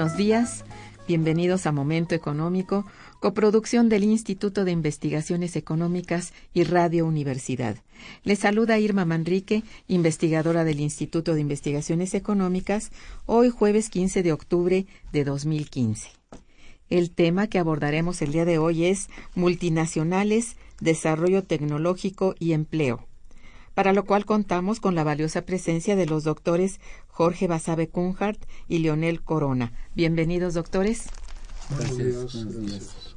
[0.00, 0.64] Buenos días.
[1.06, 2.86] Bienvenidos a Momento Económico,
[3.20, 7.76] coproducción del Instituto de Investigaciones Económicas y Radio Universidad.
[8.24, 12.92] Les saluda Irma Manrique, investigadora del Instituto de Investigaciones Económicas,
[13.26, 16.08] hoy jueves 15 de octubre de 2015.
[16.88, 23.09] El tema que abordaremos el día de hoy es multinacionales, desarrollo tecnológico y empleo
[23.80, 28.80] para lo cual contamos con la valiosa presencia de los doctores Jorge Basabe Kunhardt y
[28.80, 29.72] Leonel Corona.
[29.94, 31.04] Bienvenidos, doctores.
[31.70, 33.16] Gracias.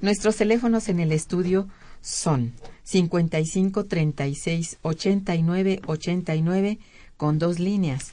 [0.00, 1.68] Nuestros teléfonos en el estudio
[2.00, 2.54] son
[2.84, 6.78] 55 36 89 89
[7.18, 8.12] con dos líneas.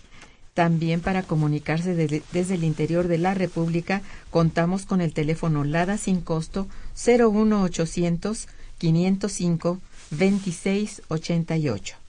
[0.53, 4.01] También para comunicarse desde el interior de la República
[4.31, 9.79] contamos con el teléfono LADA sin costo 01800 505
[10.17, 12.05] 2688.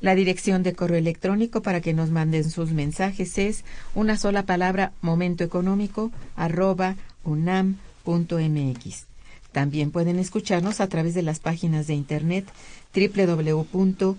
[0.00, 3.64] La dirección de correo electrónico para que nos manden sus mensajes es
[3.94, 9.06] una sola palabra momentoeconómico arroba unam.mx.
[9.52, 12.46] También pueden escucharnos a través de las páginas de internet
[12.94, 14.18] www.iec.unam.mx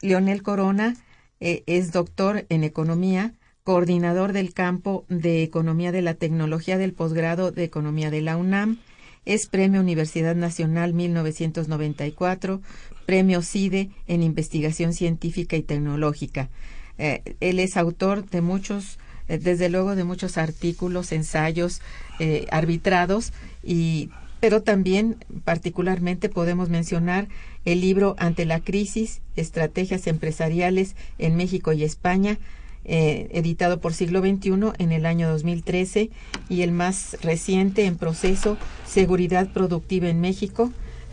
[0.00, 0.96] Leonel Corona
[1.40, 7.50] eh, es doctor en Economía, coordinador del campo de Economía de la Tecnología del posgrado
[7.50, 8.78] de Economía de la UNAM,
[9.24, 12.60] es Premio Universidad Nacional 1994,
[13.06, 16.50] Premio CIDE en Investigación Científica y Tecnológica.
[16.98, 18.98] Eh, él es autor de muchos,
[19.28, 21.80] desde luego, de muchos artículos, ensayos
[22.18, 23.32] eh, arbitrados
[23.62, 24.10] y
[24.44, 27.28] pero también particularmente podemos mencionar
[27.64, 32.38] el libro Ante la crisis, estrategias empresariales en México y España,
[32.84, 36.10] eh, editado por Siglo XXI en el año 2013,
[36.50, 40.70] y el más reciente en proceso, Seguridad Productiva en México,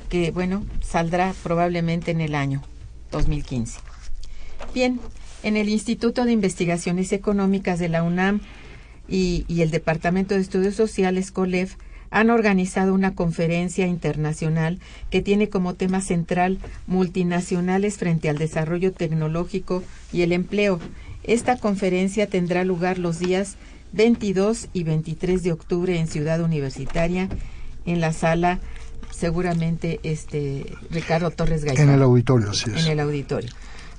[0.10, 2.62] que, bueno, saldrá probablemente en el año
[3.12, 3.80] 2015.
[4.74, 5.00] Bien,
[5.44, 8.42] en el Instituto de Investigaciones Económicas de la UNAM
[9.08, 11.76] y, y el Departamento de Estudios Sociales, COLEF,
[12.12, 14.80] han organizado una conferencia internacional
[15.10, 20.80] que tiene como tema central multinacionales frente al desarrollo tecnológico y el empleo.
[21.24, 23.56] Esta conferencia tendrá lugar los días
[23.94, 27.30] 22 y 23 de octubre en Ciudad Universitaria
[27.86, 28.60] en la sala
[29.12, 31.90] seguramente este Ricardo Torres Gaitán.
[31.90, 33.50] En el auditorio, sí En el auditorio.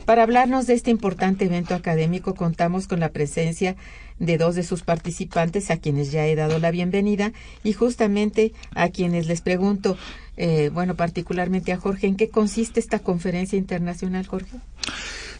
[0.04, 3.76] Para hablarnos de este importante evento académico contamos con la presencia
[4.19, 7.32] de dos de sus participantes a quienes ya he dado la bienvenida
[7.62, 9.96] y justamente a quienes les pregunto,
[10.37, 14.58] eh, bueno, particularmente a Jorge, ¿en qué consiste esta conferencia internacional, Jorge?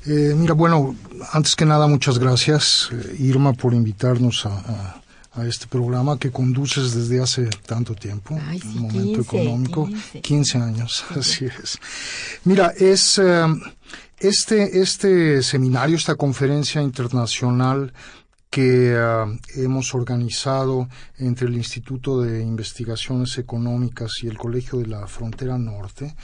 [0.06, 0.96] Eh, mira, bueno,
[1.32, 4.98] antes que nada, muchas gracias, eh, Irma, por invitarnos a,
[5.46, 9.88] este programa que conduces desde hace tanto tiempo, Ay, momento económico,
[10.20, 11.78] 15, años, así es.
[12.44, 13.18] Mira, es
[14.22, 17.92] este, este seminario, esta conferencia internacional
[18.50, 19.26] que ah,
[19.56, 20.88] hemos organizado
[21.19, 26.14] entre el Instituto de Investigaciones Económicas y el Colegio de la Frontera Norte,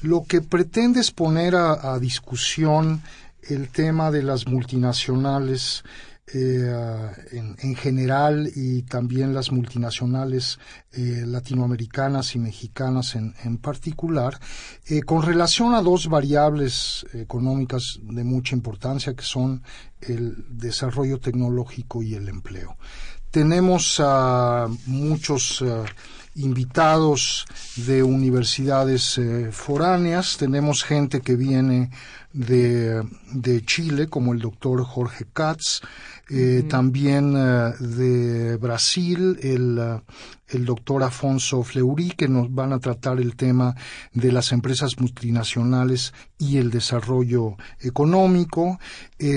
[0.00, 3.02] lo que pretende es poner a discusión
[3.42, 5.82] el tema de las multinacionales
[6.28, 10.60] eh, en, general y también las multinacionales
[10.92, 14.38] eh, latinoamericanas y mexicanas en, particular,
[14.86, 19.64] eh, con relación a dos variables económicas de mucha importancia que son
[20.00, 22.78] el desarrollo tecnológico y el empleo.
[23.32, 25.62] Tenemos a muchos
[26.36, 27.46] invitados
[27.76, 29.20] de universidades
[29.50, 31.90] foráneas, tenemos gente que viene
[32.32, 33.02] de,
[33.32, 35.80] de, Chile, como el doctor Jorge Katz,
[36.30, 40.00] eh, también eh, de Brasil, el,
[40.52, 43.74] el doctor Afonso Fleury, que nos van a tratar el tema
[44.12, 48.78] de las empresas multinacionales y el desarrollo económico.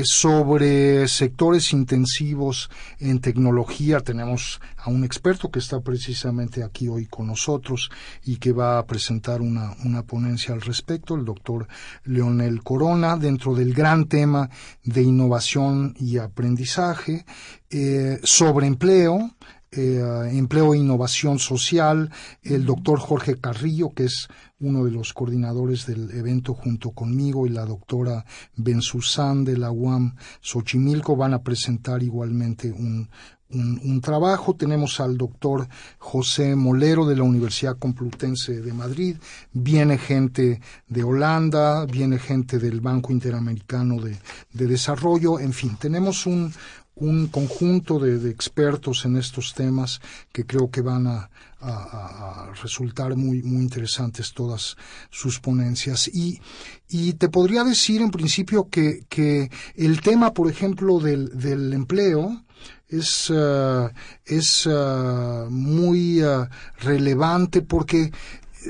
[0.04, 2.70] sobre sectores intensivos
[3.00, 7.90] en tecnología tenemos a un experto que está precisamente aquí hoy con nosotros
[8.24, 11.68] y que va a presentar una, una ponencia al respecto, el doctor
[12.04, 14.50] Leonel Corona, dentro del gran tema
[14.84, 17.26] de innovación y aprendizaje,
[17.70, 19.32] eh, sobre empleo,
[19.76, 22.12] eh, empleo e innovación social,
[22.44, 24.28] el doctor Jorge Carrillo, que es
[24.60, 28.26] uno de los coordinadores del evento junto conmigo, y la doctora
[28.56, 33.10] Bensusán de la UAM Xochimilco van a presentar igualmente un,
[33.50, 34.56] un, trabajo.
[34.56, 35.68] Tenemos al doctor
[35.98, 39.18] José Molero de la Universidad Complutense de Madrid,
[39.54, 44.18] viene gente de Holanda, viene gente del Banco Interamericano de,
[44.54, 46.52] de Desarrollo, en fin, tenemos un,
[46.96, 50.02] un conjunto de, expertos en estos temas
[50.32, 51.30] que creo que van a,
[52.62, 54.78] resultar muy, muy interesantes todas
[55.10, 56.08] sus ponencias.
[56.08, 56.40] Y,
[56.88, 62.46] y te podría decir en principio que, que el tema, por ejemplo, del, del empleo,
[62.88, 63.90] es, uh,
[64.26, 66.48] es uh, muy uh,
[66.82, 68.12] relevante porque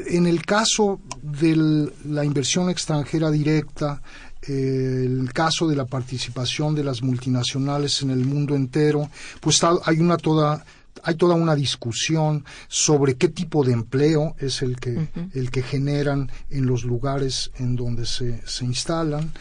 [0.07, 4.01] en el caso de la inversión extranjera directa,
[4.47, 9.09] el caso de la participación de las multinacionales en el mundo entero,
[9.41, 10.65] pues hay una toda
[11.03, 16.31] hay toda una discusión sobre qué tipo de empleo es el que, el que generan
[16.49, 19.31] en los lugares en donde se, se instalan.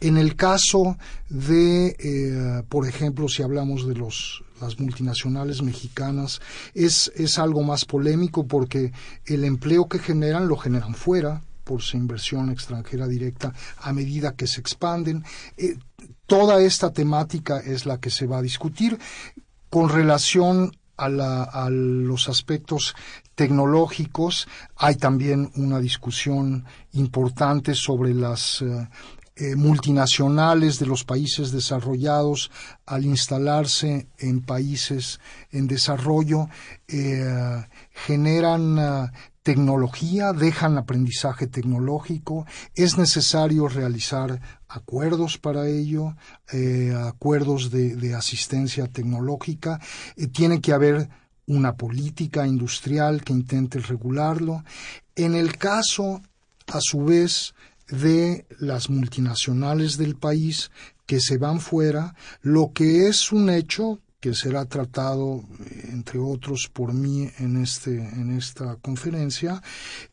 [0.00, 0.98] En el caso
[1.30, 6.40] de, eh, por ejemplo, si hablamos de los, las multinacionales mexicanas,
[6.74, 8.92] es, es algo más polémico porque
[9.24, 14.46] el empleo que generan lo generan fuera, por su inversión extranjera directa a medida que
[14.46, 15.24] se expanden.
[15.56, 15.76] Eh,
[16.26, 18.96] toda esta temática es la que se va a discutir
[19.68, 22.94] con relación a, los aspectos
[23.34, 24.46] tecnológicos.
[24.76, 28.88] Hay también una discusión importante sobre las eh,
[29.34, 32.50] eh, multinacionales de los países desarrollados
[32.86, 35.20] al instalarse en países
[35.50, 36.48] en desarrollo
[38.06, 39.10] generan
[39.46, 46.16] tecnología, dejan aprendizaje tecnológico, es necesario realizar acuerdos para ello,
[46.52, 49.78] eh, acuerdos de, asistencia tecnológica,
[50.16, 51.08] eh, tiene que haber
[51.46, 54.64] una política industrial que intente regularlo.
[55.14, 56.22] En el caso,
[56.66, 57.54] a su vez,
[57.86, 60.72] de las multinacionales del país
[61.06, 65.44] que se van fuera, lo que es un hecho que será tratado,
[65.92, 69.62] entre otros, por mí en, este, en esta conferencia,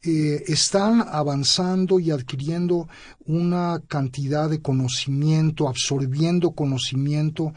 [0.03, 2.87] eh, están avanzando y adquiriendo
[3.25, 7.53] una cantidad de conocimiento, absorbiendo conocimiento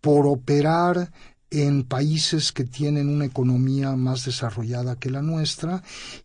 [0.00, 1.10] por operar
[1.50, 5.82] en países que tienen una economía más desarrollada que la nuestra.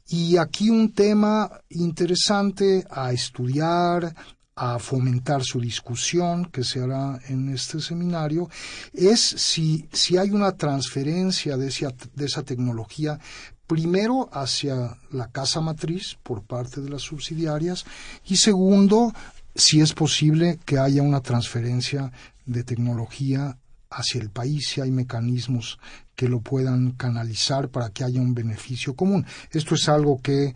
[0.08, 4.14] Y aquí un tema interesante a estudiar,
[4.56, 8.50] a fomentar su discusión que se hará en este seminario
[8.94, 11.74] es si, si hay una transferencia de
[12.14, 13.20] de esa tecnología
[13.66, 17.86] primero hacia la casa matriz por parte de las subsidiarias
[18.26, 19.14] y segundo
[19.56, 22.12] si es posible que haya una transferencia
[22.46, 23.58] de tecnología
[23.90, 25.80] hacia el país, si hay mecanismos
[26.16, 29.26] que lo puedan canalizar para que haya un beneficio común.
[29.52, 30.56] Esto es algo que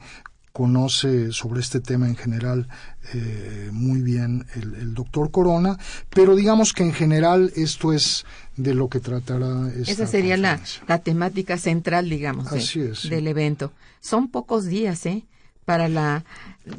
[0.58, 2.68] conoce sobre este tema en general
[3.14, 5.78] eh, muy bien el, doctor Corona,
[6.10, 10.60] pero digamos que en general esto es de lo que tratará esta Esa sería la,
[10.88, 12.50] la, temática central, digamos,
[13.08, 13.72] del evento.
[14.00, 15.26] Son pocos días, ¿eh?
[15.64, 16.26] Para la,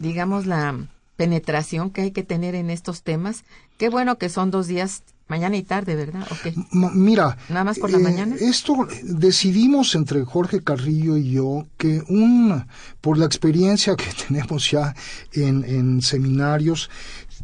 [0.00, 0.76] digamos, la
[1.14, 3.44] penetración que hay que tener en estos temas.
[3.78, 6.26] Qué bueno que son dos días Mañana y tarde, ¿verdad?
[6.73, 7.37] Mira.
[7.50, 8.35] ¿Nada más por la eh, mañana?
[8.40, 12.66] Esto decidimos entre Jorge Carrillo y yo que un,
[13.02, 14.94] por la experiencia que tenemos ya
[15.32, 16.88] en, en seminarios,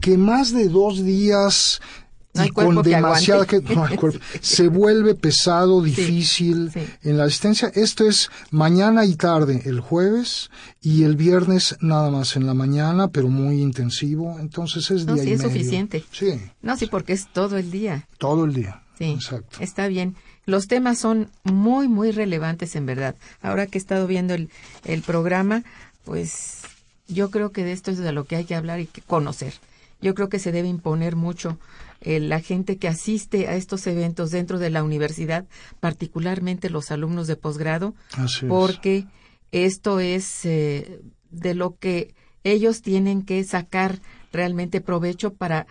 [0.01, 1.83] que más de dos días
[2.35, 3.63] y con demasiada que,
[4.41, 6.73] se vuelve pesado, difícil
[7.03, 7.71] en la asistencia.
[7.75, 10.51] Esto es mañana y tarde el jueves
[10.81, 14.39] y el viernes nada más en la mañana, pero muy intensivo.
[14.41, 16.05] Entonces es día sí, y es suficiente.
[16.11, 16.41] Sí.
[16.63, 18.09] No, sí, porque es todo el día.
[18.19, 18.83] Todo el día.
[18.99, 19.05] Sí.
[19.05, 19.59] Exacto.
[19.61, 20.17] Está bien.
[20.47, 23.15] Los temas son muy, muy relevantes en verdad.
[23.43, 24.51] Ahora que he estado viendo el,
[24.85, 25.63] el programa,
[26.05, 26.63] pues
[27.09, 29.55] yo creo que de esto es de lo que hay que hablar y que conocer.
[30.01, 31.59] Yo creo que se debe imponer mucho
[32.05, 35.47] eh, la gente que asiste a estos eventos dentro de la universidad,
[35.81, 37.95] particularmente los alumnos de posgrado,
[38.47, 39.07] porque
[39.53, 44.01] esto es eh, de lo que ellos tienen que sacar
[44.33, 45.67] realmente provecho para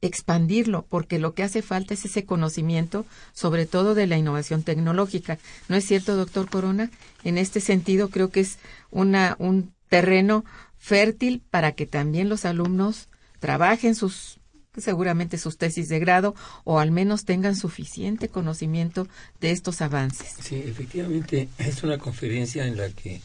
[0.00, 5.38] expandirlo, porque lo que hace falta es ese conocimiento, sobre todo de la innovación tecnológica.
[5.68, 6.90] ¿No es cierto, doctor Corona?
[7.22, 8.58] En este sentido, creo que es
[8.90, 10.44] una, un terreno
[10.76, 13.08] fértil para que también los alumnos
[13.38, 14.37] trabajen sus
[14.80, 19.08] seguramente sus tesis de grado o al menos tengan suficiente conocimiento
[19.40, 20.34] de estos avances.
[20.40, 23.20] Sí, efectivamente es una conferencia en la que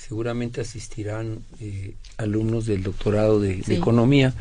[0.00, 4.34] seguramente asistirán eh, alumnos del doctorado de, Economía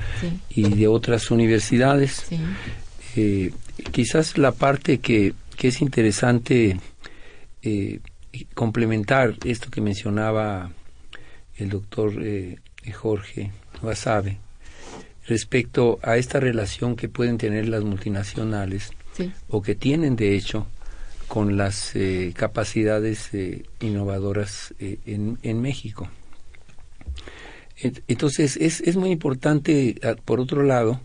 [0.50, 2.26] y de otras universidades.
[3.16, 3.52] Eh,
[3.92, 6.80] quizás la parte que, que es interesante
[7.62, 8.00] eh,
[8.54, 10.72] complementar esto que mencionaba
[11.58, 12.14] el doctor
[12.94, 13.52] Jorge
[13.82, 14.38] Basabe,
[15.30, 18.92] respecto a esta relación que pueden tener las multinacionales
[19.48, 20.66] o que tienen de hecho
[21.28, 26.10] con las eh, capacidades eh, innovadoras eh, en, en, México.
[28.08, 31.00] Entonces es, es muy importante, ah, por otro lado,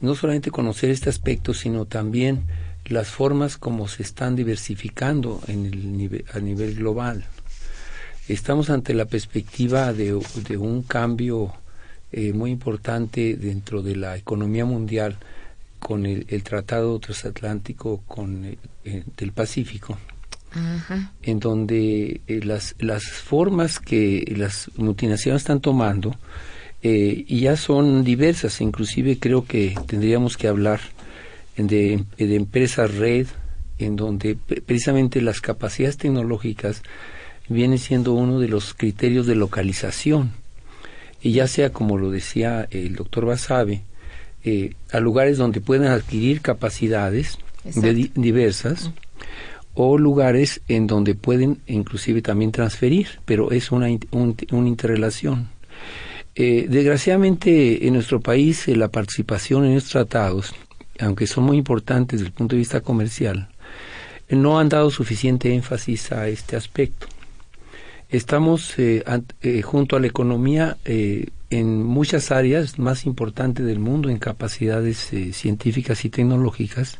[0.00, 2.44] no solamente conocer este aspecto, sino también
[2.86, 7.26] las formas como se están diversificando en el a nivel global.
[8.28, 11.52] Estamos ante la perspectiva de, de un cambio
[12.14, 15.16] eh, muy importante dentro de la economía mundial
[15.78, 19.98] con el, Tratado Transatlántico con, eh, eh, del Pacífico,
[21.22, 26.14] en donde las, las formas que las multinacionales están tomando
[26.82, 30.80] y ya son diversas, inclusive creo que tendríamos que hablar
[31.56, 33.26] de, de empresas red,
[33.78, 36.82] en donde precisamente las capacidades tecnológicas
[37.48, 40.41] vienen siendo uno de los criterios de localización
[41.22, 43.82] y ya sea como lo decía el doctor Basabe,
[44.44, 47.38] eh, a lugares donde pueden adquirir capacidades
[48.14, 48.90] diversas
[49.74, 55.48] o lugares en donde pueden inclusive también transferir, pero es una, una interrelación.
[56.34, 60.54] Eh, desgraciadamente en nuestro país eh, la participación en estos tratados,
[60.98, 63.48] aunque son muy importantes desde el punto de vista comercial,
[64.28, 67.06] no han dado suficiente énfasis a este aspecto.
[68.12, 69.02] Estamos eh,
[69.40, 75.10] eh, junto a la economía eh, en muchas áreas más importantes del mundo en capacidades
[75.32, 76.98] científicas y tecnológicas.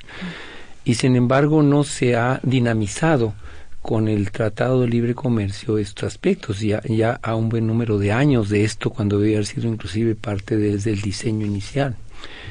[0.87, 3.35] Y sin embargo no se ha dinamizado
[3.83, 8.12] con el Tratado de Libre Comercio estos aspectos, ya, ya a un buen número de
[8.12, 11.95] años de esto, cuando debe haber sido inclusive parte desde el diseño inicial.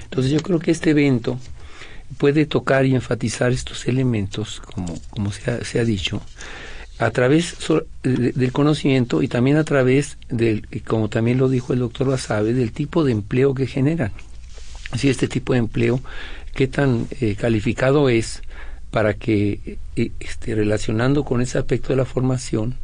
[0.04, 1.40] Entonces yo creo que este evento
[2.20, 6.22] puede tocar y enfatizar estos elementos, como, como se se ha dicho,
[7.02, 7.58] a través
[8.04, 12.72] del conocimiento y también a través del, como también lo dijo el doctor Basabe, del
[12.72, 14.12] tipo de empleo que generan.
[14.96, 16.00] Si este tipo de empleo,
[16.54, 18.44] qué tan eh, calificado es
[18.92, 22.76] para que eh, este, relacionando con ese aspecto de la formación,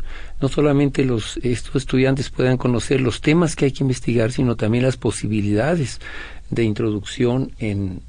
[0.42, 4.84] no solamente los estos estudiantes puedan conocer los temas que hay que investigar, sino también
[4.84, 6.02] las posibilidades
[6.50, 8.02] de introducción en,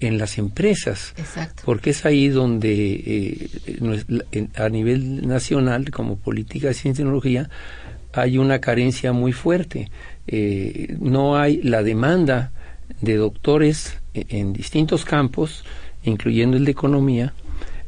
[0.00, 1.62] en, las empresas, Exacto.
[1.64, 3.48] porque es ahí donde
[3.80, 7.50] eh, a nivel nacional, como política de ciencia y tecnología,
[8.12, 9.90] hay una carencia muy fuerte.
[10.26, 12.52] Eh, no hay la demanda
[13.00, 15.64] de doctores en distintos campos,
[16.02, 17.34] incluyendo el de economía,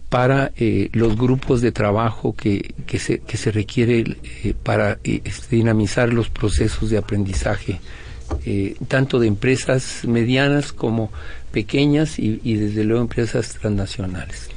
[0.09, 4.99] para eh, los grupos de trabajo que, que, se, que se requiere eh, para
[5.50, 7.81] dinamizar los procesos de aprendizaje,
[8.88, 11.11] tanto de empresas medianas como
[11.52, 14.49] pequeñas y, y desde luego empresas transnacionales.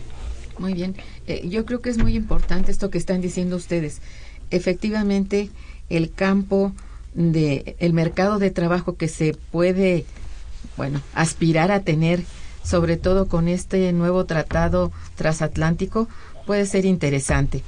[0.58, 0.96] Muy bien.
[1.46, 4.01] yo creo que es muy importante esto que están diciendo ustedes.
[4.51, 5.50] Efectivamente,
[5.90, 6.74] el campo
[7.13, 10.06] de el mercado de trabajo que se puede
[10.78, 12.24] bueno aspirar a tener
[12.63, 16.08] sobre todo con este nuevo tratado transatlántico
[16.46, 17.63] puede ser interesante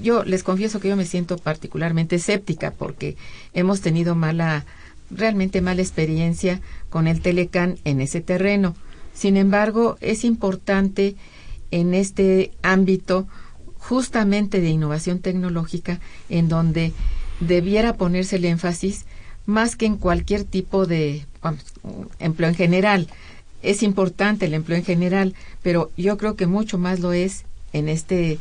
[0.00, 3.16] yo les confieso que yo me siento particularmente escéptica porque
[3.54, 4.64] hemos tenido mala
[5.10, 6.60] realmente mala experiencia
[6.90, 8.74] con el Telecan en ese terreno
[9.16, 11.16] sin embargo es importante
[11.70, 13.26] en este ámbito
[13.78, 16.92] justamente de innovación tecnológica en donde
[17.40, 19.06] debiera ponerse el énfasis
[19.46, 21.24] más que en cualquier tipo de
[22.18, 23.08] empleo en general.
[23.62, 27.88] Es importante el empleo en general, pero yo creo que mucho más lo es en
[27.88, 28.38] este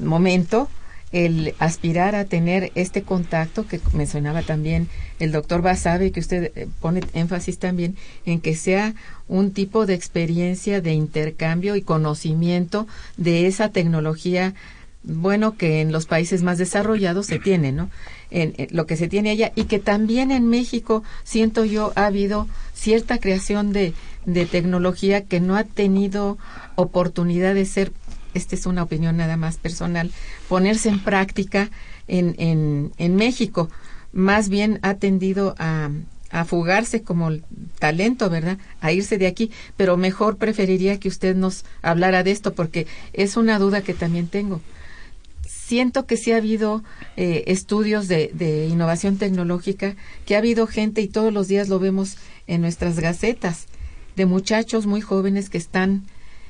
[0.00, 0.68] momento
[1.12, 4.88] el aspirar a tener este contacto que mencionaba también
[5.18, 7.96] el doctor Basabe, que usted eh, pone énfasis también
[8.26, 8.94] en que sea
[9.26, 12.86] un tipo de experiencia de intercambio y conocimiento
[13.16, 14.54] de esa tecnología
[15.02, 17.88] bueno que en los países más desarrollados se tiene, ¿no?
[18.30, 22.46] En, lo que se tiene allá y que también en México siento yo ha habido
[22.74, 23.94] cierta creación de,
[24.26, 26.36] de tecnología que no ha tenido
[26.74, 27.92] oportunidad de ser,
[28.38, 30.10] esta es una opinión nada más personal,
[30.48, 31.70] ponerse en práctica
[32.06, 33.68] en, en, en México.
[34.12, 35.90] Más bien ha tendido a,
[36.30, 37.30] a fugarse como
[37.78, 38.58] talento, ¿verdad?
[38.80, 43.36] A irse de aquí, pero mejor preferiría que usted nos hablara de esto porque es
[43.36, 44.60] una duda que también tengo
[45.68, 46.82] siento que sí ha habido
[47.18, 51.78] eh, estudios de, de, innovación tecnológica, que ha habido gente, y todos los días lo
[51.78, 53.66] vemos en nuestras gacetas,
[54.16, 56.04] de muchachos muy jóvenes que están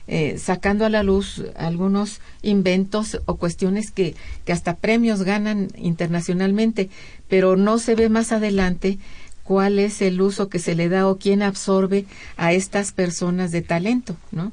[0.09, 6.89] eh, sacando a la luz algunos inventos o cuestiones que, que hasta premios ganan internacionalmente,
[7.29, 8.99] pero no se ve más adelante
[9.45, 13.63] cuál es el uso que se le da o quién absorbe a estas personas de
[13.63, 14.53] talento, ¿no?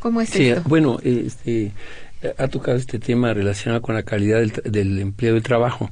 [0.00, 0.68] ¿Cómo es sí, esto?
[0.68, 1.72] Bueno, este,
[2.36, 5.90] ha tocado este tema relacionado con la calidad del, del empleo del trabajo.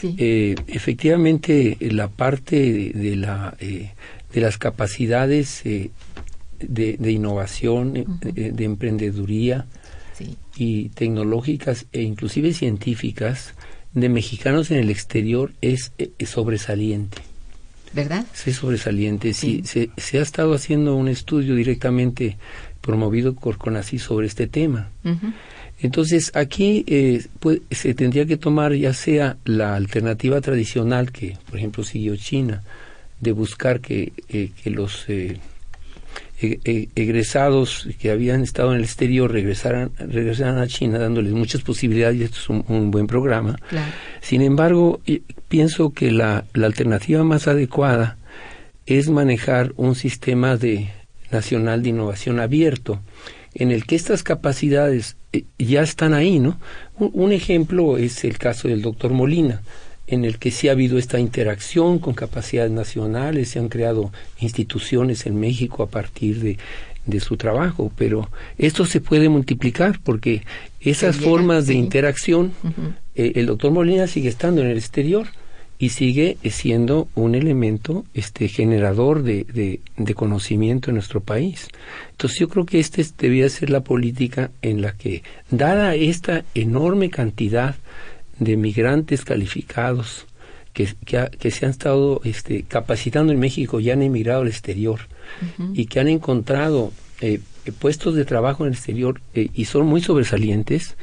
[0.00, 0.14] Sí.
[0.18, 3.90] Eh, efectivamente, la parte de, de la, eh,
[4.32, 5.90] de las capacidades eh,
[6.60, 8.52] de, de, innovación, uh -huh.
[8.52, 9.66] de emprendeduría
[10.16, 10.36] sí.
[10.56, 13.54] y tecnológicas e inclusive científicas
[13.94, 17.18] de mexicanos en el exterior es, es sobresaliente.
[17.92, 18.24] ¿Verdad?
[18.46, 19.34] Es sobresaliente.
[19.34, 19.62] Sí.
[19.64, 22.36] sí se, se, ha estado haciendo un estudio directamente
[22.80, 24.90] promovido por CONACYT sobre este tema.
[25.04, 25.32] Uh -huh.
[25.82, 31.58] Entonces, aquí eh, pues, se tendría que tomar ya sea la alternativa tradicional que, por
[31.58, 32.62] ejemplo, siguió China,
[33.20, 35.38] de buscar que, eh, que los eh,
[36.40, 42.24] egresados que habían estado en el exterior regresaran, regresaran a China, dándoles muchas posibilidades, y
[42.24, 43.58] esto es un, un buen programa.
[43.68, 43.92] Claro.
[44.20, 45.00] Sin embargo,
[45.48, 48.16] pienso que la, la alternativa más adecuada
[48.86, 50.90] es manejar un sistema de
[51.30, 53.00] nacional de innovación abierto,
[53.54, 56.58] en el que estas capacidades eh, ya están ahí, ¿no?
[56.98, 59.62] Un, ejemplo es el caso del doctor Molina,
[60.10, 65.26] en el que sí ha habido esta interacción con capacidades nacionales, se han creado instituciones
[65.26, 66.58] en México a partir de,
[67.06, 70.42] de su trabajo, pero esto se puede multiplicar porque
[70.80, 71.72] esas llega, formas sí.
[71.72, 72.94] de interacción, Uh -huh.
[73.14, 75.26] eh, el doctor Molina sigue estando en el exterior
[75.78, 81.68] y sigue siendo un elemento este generador de, de, de, conocimiento en nuestro país.
[82.10, 87.08] Entonces yo creo que esta debía ser la política en la que, dada esta enorme
[87.08, 87.76] cantidad
[88.40, 90.26] de migrantes calificados
[90.72, 95.00] que, que, se han estado este, capacitando en México y han emigrado al exterior
[95.40, 95.72] Uh -huh.
[95.74, 97.40] y que han encontrado eh,
[97.78, 100.96] puestos de trabajo en el exterior eh, y son muy sobresalientes,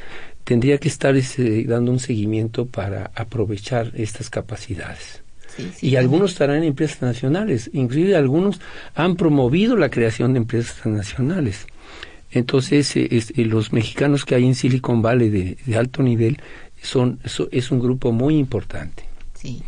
[0.43, 5.21] tendría que estar ese, dando un seguimiento para aprovechar estas capacidades.
[5.55, 8.59] Sí, sí, y algunos estarán en empresas nacionales, inclusive algunos
[8.95, 11.65] han promovido la creación de empresas nacionales.
[12.31, 16.37] Entonces, eh, es, los mexicanos que hay en Silicon Valley de, de alto nivel
[16.81, 17.19] son,
[17.51, 19.07] es un grupo muy importante.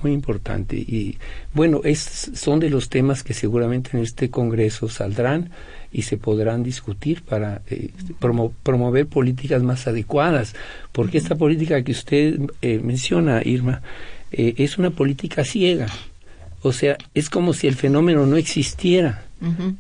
[0.02, 0.76] Muy importante.
[0.76, 1.18] Y
[1.54, 5.52] bueno, es, son de los temas que seguramente en este Congreso saldrán
[5.92, 7.92] y se podrán discutir para eh,
[8.64, 10.56] promover políticas más adecuadas.
[10.92, 13.82] Porque esta política que usted eh, menciona, Irma,
[14.32, 15.88] eh, es una política ciega.
[16.62, 19.26] O sea, es como si el fenómeno no existiera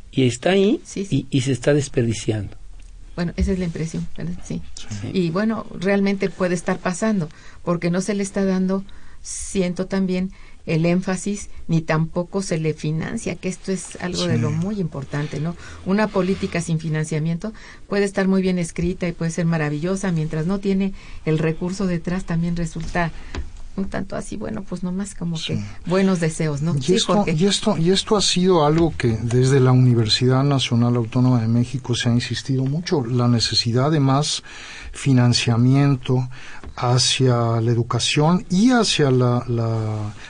[0.09, 2.55] y está ahí Y, y, se está desperdiciando.
[3.19, 4.07] Bueno, esa es la impresión,
[4.45, 4.61] sí.
[5.11, 7.27] Y bueno, realmente puede estar pasando,
[7.65, 8.85] porque no se le está dando
[9.21, 10.31] siento también
[10.65, 15.41] el énfasis ni tampoco se le financia, que esto es algo de lo muy importante,
[15.41, 15.57] ¿no?
[15.85, 17.51] Una política sin financiamiento
[17.89, 20.93] puede estar muy bien escrita y puede ser maravillosa, mientras no tiene
[21.25, 23.11] el recurso detrás también resulta
[23.79, 26.75] un tanto así, bueno, pues nomás como que buenos deseos, ¿no?
[26.75, 31.41] Y, esto, y, esto, y esto ha sido algo que desde la Universidad Nacional Autónoma
[31.41, 34.43] de México se ha insistido mucho, la necesidad de más
[34.91, 36.29] financiamiento
[36.75, 39.43] hacia la educación y hacia la,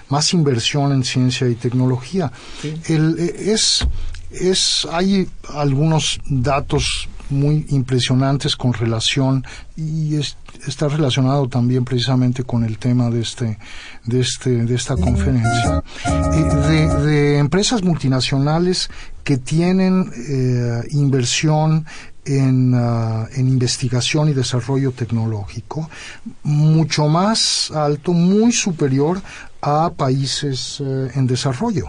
[0.09, 2.31] más inversión en ciencia y tecnología.
[2.87, 3.85] El, es,
[4.31, 10.15] es, hay algunos datos muy impresionantes con relación y
[10.67, 13.57] está relacionado también precisamente con el tema de este
[14.05, 15.83] de este de esta conferencia.
[16.05, 18.89] Eh, de, empresas multinacionales
[19.23, 21.85] que tienen eh, inversión
[22.29, 25.89] Ah, en, investigación y desarrollo tecnológico
[26.43, 29.19] mucho más alto, muy superior
[29.61, 31.85] a países eh, en desarrollo,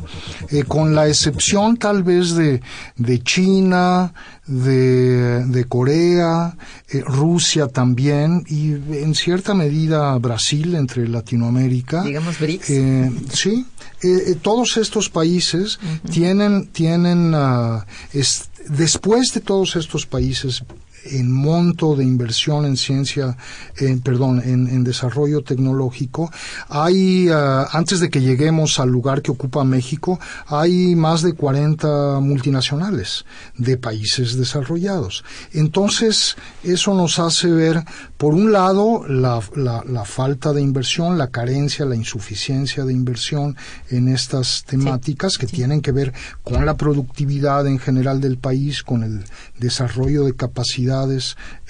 [0.48, 2.62] eh, con la excepción tal vez de,
[2.96, 4.12] de China,
[4.46, 6.56] de, de Corea,
[6.88, 12.02] eh, Rusia también y en cierta medida Brasil entre Latinoamérica.
[12.02, 12.72] Digamos BRICS.
[13.32, 13.66] sí,
[14.42, 15.78] todos estos países
[16.10, 17.82] tienen, tienen uh,
[18.68, 20.62] después de todos estos países
[21.04, 23.36] en monto de inversión en ciencia,
[23.76, 26.30] en, perdón, en, desarrollo tecnológico,
[26.68, 32.20] hay, ah, antes de que lleguemos al lugar que ocupa México, hay más de 40
[32.20, 33.24] multinacionales
[33.56, 35.24] de países desarrollados.
[35.52, 37.84] Entonces, eso nos hace ver,
[38.16, 43.56] por un lado, la, la, falta de inversión, la carencia, la insuficiencia de inversión
[43.90, 49.02] en estas temáticas que tienen que ver con la productividad en general del país, con
[49.02, 49.24] el
[49.58, 50.34] desarrollo de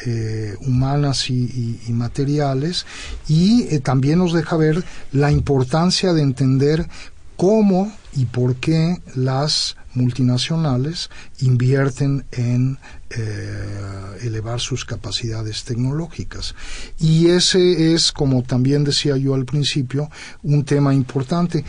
[0.06, 2.86] eh, humanas y, materiales
[3.28, 6.88] y eh, también nos deja ver la importancia de entender
[7.36, 12.78] cómo y por qué las multinacionales invierten en
[13.10, 16.54] eh, elevar sus capacidades tecnológicas.
[16.98, 20.10] Y ese es, como también decía yo al principio,
[20.42, 21.64] un tema importante.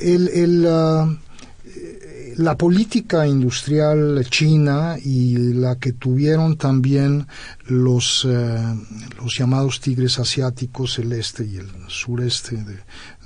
[0.00, 1.16] El, el, ah,
[2.38, 7.26] la política industrial china y la que tuvieron también
[7.66, 8.76] los, eh,
[9.20, 12.64] los llamados tigres asiáticos, el este y el sureste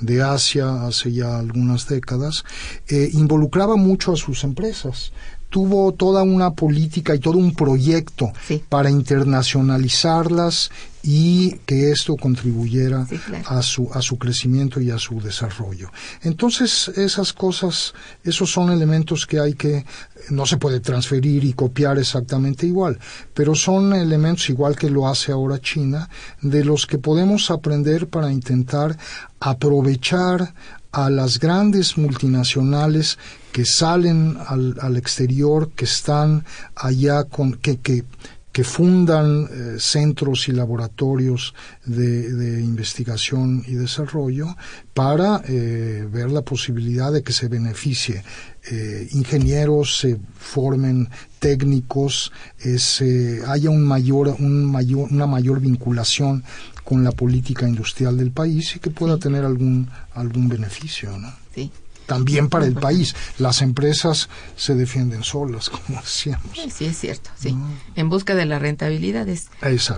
[0.00, 2.44] de, Asia hace ya algunas décadas,
[2.88, 5.12] eh, involucraba mucho a sus empresas
[5.52, 8.32] tuvo toda una política y todo un proyecto
[8.70, 10.70] para internacionalizarlas
[11.02, 13.06] y que esto contribuyera
[13.44, 15.90] a su a su crecimiento y a su desarrollo.
[16.22, 17.92] Entonces, esas cosas,
[18.24, 19.84] esos son elementos que hay que
[20.30, 22.98] no se puede transferir y copiar exactamente igual,
[23.34, 26.08] pero son elementos igual que lo hace ahora China,
[26.40, 28.96] de los que podemos aprender para intentar
[29.38, 30.54] aprovechar
[30.92, 33.18] a las grandes multinacionales
[33.52, 38.04] que salen al, al exterior, que están allá con, que, que,
[38.50, 44.56] que fundan eh, centros y laboratorios de, de, investigación y desarrollo
[44.94, 48.24] para eh, ver la posibilidad de que se beneficie
[48.70, 52.32] eh, ingenieros, se formen técnicos,
[52.76, 56.44] se haya un mayor, un mayor, una mayor vinculación
[56.84, 61.32] con la política industrial del país y que pueda tener algún algún beneficio, ¿no?
[61.54, 61.70] Sí
[62.06, 63.14] también para el país.
[63.38, 66.46] Las empresas se defienden solas, como decíamos.
[66.72, 67.56] Sí, es cierto, sí.
[67.94, 69.48] En busca de la rentabilidad es,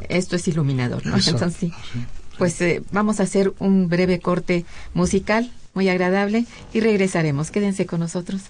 [0.08, 1.16] esto es iluminador, ¿no?
[1.16, 1.72] Entonces, sí.
[2.38, 7.50] Pues eh, vamos a hacer un breve corte musical, muy agradable, y regresaremos.
[7.50, 8.42] Quédense con nosotros.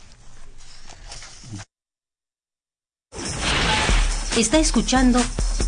[4.37, 5.21] Está escuchando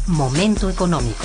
[0.08, 1.24] Momento Económico.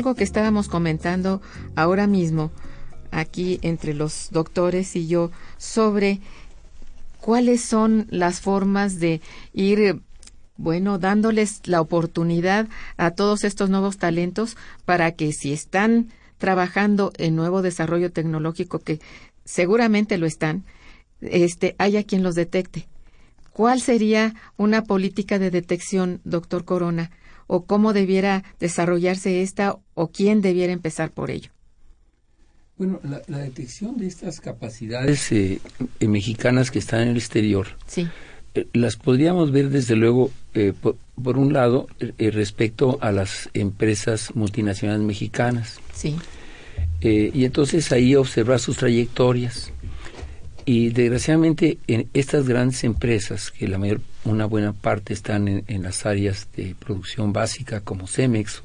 [0.00, 1.42] Algo que estábamos comentando
[1.76, 2.50] ahora mismo
[3.10, 6.20] aquí entre los doctores y yo sobre
[7.20, 9.20] cuáles son las formas de
[9.52, 10.00] ir
[10.56, 16.08] bueno, dándoles la oportunidad a todos estos nuevos talentos para que si están
[16.38, 19.00] trabajando en nuevo desarrollo tecnológico, que
[19.44, 20.64] seguramente lo están,
[21.20, 22.88] este, haya quien los detecte.
[23.52, 27.10] ¿Cuál sería una política de detección, doctor Corona,
[27.52, 31.50] o cómo debiera desarrollarse esta o quién debiera empezar por ello?
[32.76, 35.60] Bueno, la, detección de estas capacidades eh,
[35.98, 38.06] eh, mexicanas que están en el exterior, sí.
[38.54, 40.30] Eh, las podríamos ver desde luego,
[40.80, 45.80] por, un lado, respecto a las empresas multinacionales mexicanas.
[45.92, 46.16] Sí.
[47.00, 49.72] y entonces ahí observar sus trayectorias.
[50.64, 56.06] Y desgraciadamente en estas grandes empresas, que la mayor, una buena parte están en, las
[56.06, 58.62] áreas de producción básica como Cemex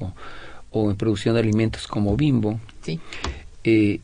[0.70, 2.60] o, en producción de alimentos como Bimbo,
[3.64, 4.00] eh,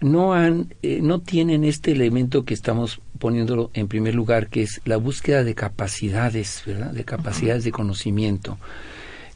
[0.00, 4.80] no han, eh, no tienen este elemento que estamos poniéndolo en primer lugar, que es
[4.84, 6.92] la búsqueda de capacidades, ¿verdad?
[6.92, 8.58] De capacidades de conocimiento,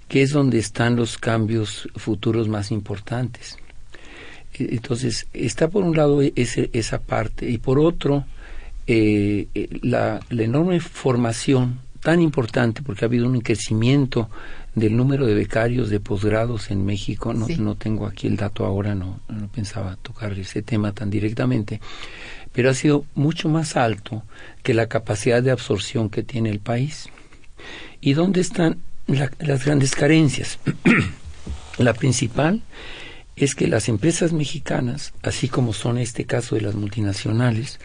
[0.09, 3.59] que es donde están los cambios futuros más importantes.
[4.55, 8.25] Entonces, está por un lado ese, esa parte y por otro,
[8.93, 14.29] eh, eh, la, enorme formación tan importante, porque ha habido un crecimiento
[14.75, 18.97] del número de becarios de posgrados en México, no, no tengo aquí el dato ahora,
[18.97, 21.81] no, no pensaba tocar ese tema tan directamente,
[22.53, 24.25] pero ha sido mucho más alto
[24.65, 27.11] que la capacidad de absorción que tiene el país.
[28.01, 30.59] ¿Y dónde están las grandes carencias?
[31.79, 32.61] la principal
[33.37, 37.79] es que las empresas mexicanas, así como son este caso de las multinacionales,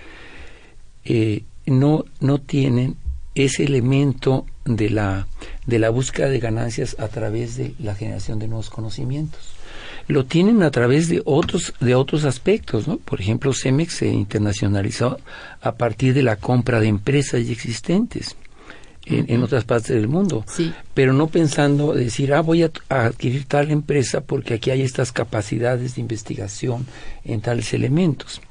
[1.06, 2.98] eh, no, no tienen
[3.36, 5.28] ese elemento de la,
[5.66, 9.52] de la búsqueda de ganancias a través de la generación de nuevos conocimientos.
[10.08, 12.98] Lo tienen a través de otros, de otros aspectos, ¿no?
[12.98, 15.18] Por ejemplo, Cemex se internacionalizó
[15.62, 18.36] a partir de la compra de empresas ya existentes
[19.08, 20.74] en, otras partes del mundo, sí.
[20.94, 25.96] pero no pensando decir, ah, voy a, adquirir tal empresa porque aquí hay estas capacidades
[25.96, 26.88] de investigación
[27.24, 28.42] en tales elementos.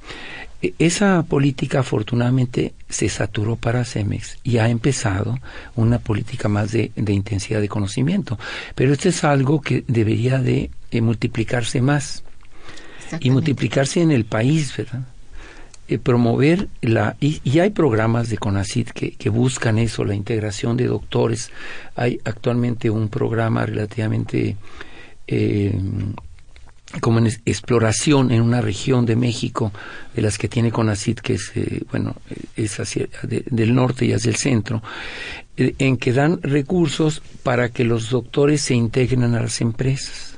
[0.64, 5.38] E, esa política afortunadamente se saturó para Cemex y ha empezado
[5.77, 8.38] una política más de, intensidad de conocimiento.
[8.74, 12.24] Pero esto es algo que debería de, de multiplicarse más
[13.20, 15.03] y multiplicarse en el país, ¿verdad?
[15.87, 20.87] Eh, promover la y, hay programas de CONACID que, que, buscan eso la integración de
[20.87, 21.50] doctores
[21.94, 24.57] hay actualmente un programa relativamente
[25.27, 25.79] eh,
[27.00, 29.72] como en exploración en una región de México
[30.14, 32.16] de las que tiene CONACID que es eh, bueno
[32.57, 34.83] es hacia del norte y hacia el centro
[35.57, 40.37] en que dan recursos para que los doctores se integren a las empresas.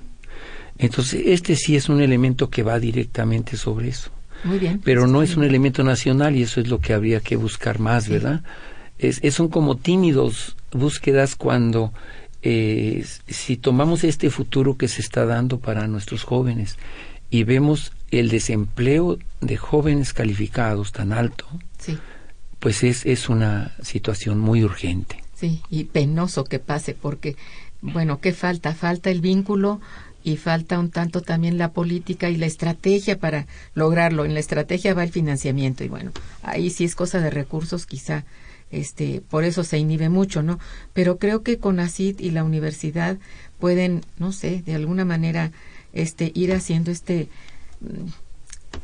[0.79, 4.11] Entonces este sí es un elemento que va directamente sobre eso.
[4.85, 8.09] Pero no es un elemento nacional y eso es lo que habría que buscar más,
[8.09, 8.43] ¿verdad?
[8.99, 11.93] Es, son como tímidos búsquedas cuando
[12.49, 16.77] eh, si tomamos este futuro que se está dando para nuestros jóvenes
[17.29, 21.45] y vemos el desempleo de jóvenes calificados tan alto,
[21.79, 21.99] Sí,
[22.61, 25.17] pues es, es una situación muy urgente.
[25.35, 27.35] sí, y penoso que pase porque,
[27.83, 28.75] bueno, ¿qué falta?
[28.75, 29.81] Falta el vínculo
[30.23, 34.25] y falta un tanto también la política y la estrategia para lograrlo.
[34.25, 38.25] En la estrategia va el financiamiento y bueno, ahí sí es cosa de recursos quizá.
[38.71, 40.59] Este, por eso se inhibe mucho, ¿no?
[40.93, 43.17] Pero creo que con ACID y la universidad
[43.59, 45.53] pueden, no sé, de alguna manera,
[45.93, 47.29] este, ir haciendo este,
[47.81, 48.09] mm,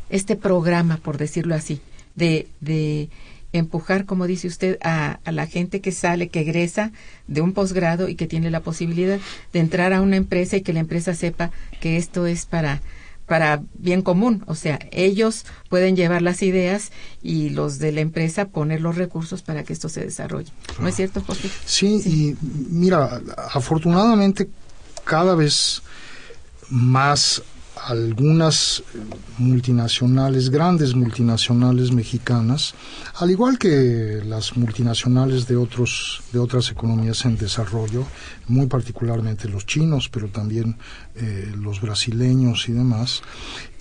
[0.08, 1.80] este programa, por decirlo así,
[2.14, 3.10] de, de
[3.52, 6.92] empujar, como dice usted, a, a la gente que sale, que egresa
[7.26, 9.18] de un posgrado y que tiene la posibilidad
[9.52, 12.80] de entrar a una empresa y que la empresa sepa que esto es para
[13.32, 16.92] para bien común, o sea, ellos pueden llevar las ideas
[17.22, 20.52] y los de la empresa poner los recursos para que esto se desarrolle.
[20.78, 21.48] ¿No es cierto, Jorge?
[21.64, 24.50] Sí, y mira, afortunadamente
[25.04, 25.80] cada vez
[26.68, 27.42] más
[27.86, 28.82] algunas
[29.38, 32.74] multinacionales, grandes multinacionales mexicanas,
[33.16, 38.06] al igual que las multinacionales de otros de otras economías en desarrollo,
[38.48, 40.76] muy particularmente los chinos, pero también
[41.16, 43.22] eh, los brasileños y demás,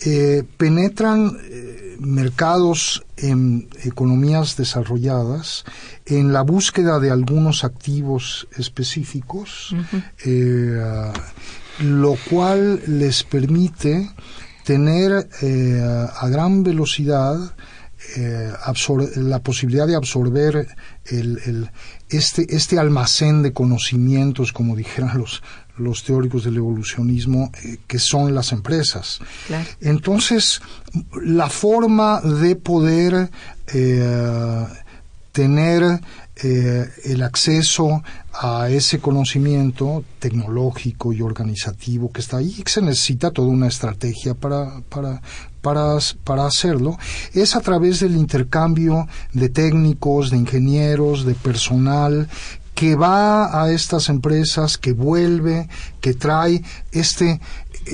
[0.05, 5.63] eh, penetran eh, mercados en economías desarrolladas
[6.05, 9.75] en la búsqueda de algunos activos específicos.
[10.25, 11.11] eh,
[11.79, 14.09] lo cual les permite
[14.63, 15.81] tener eh,
[16.19, 17.37] a gran velocidad
[18.17, 18.51] eh,
[19.15, 20.67] la posibilidad de absorber
[21.05, 21.69] el, el-
[22.09, 25.41] este, este almacén de conocimientos, como dijeran los,
[25.77, 29.19] los teóricos del evolucionismo, eh, que son las empresas.
[29.47, 29.65] Claro.
[29.79, 30.61] Entonces,
[31.23, 33.29] la forma de poder
[33.73, 34.65] eh,
[35.31, 36.01] tener
[36.37, 43.31] eh, el acceso a ese conocimiento tecnológico y organizativo que está ahí, que se necesita
[43.31, 45.21] toda una estrategia para, para,
[45.61, 46.97] para, para hacerlo,
[47.33, 52.29] es a través del intercambio de técnicos, de ingenieros, de personal
[52.73, 55.67] que va a estas empresas, que vuelve,
[55.99, 57.39] que trae este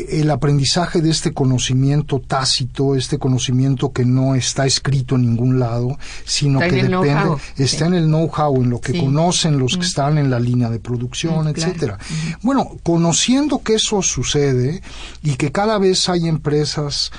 [0.09, 5.97] el aprendizaje de este conocimiento tácito, este conocimiento que no está escrito en ningún lado,
[6.25, 7.83] sino Está que depende, está sí.
[7.85, 8.99] en el know-how, en lo que Sí.
[8.99, 11.71] conocen los que están en la línea de producción, Mm, claro.
[11.71, 11.99] etcétera.
[12.41, 14.81] Bueno, conociendo que eso sucede
[15.23, 17.11] y que cada vez hay empresas,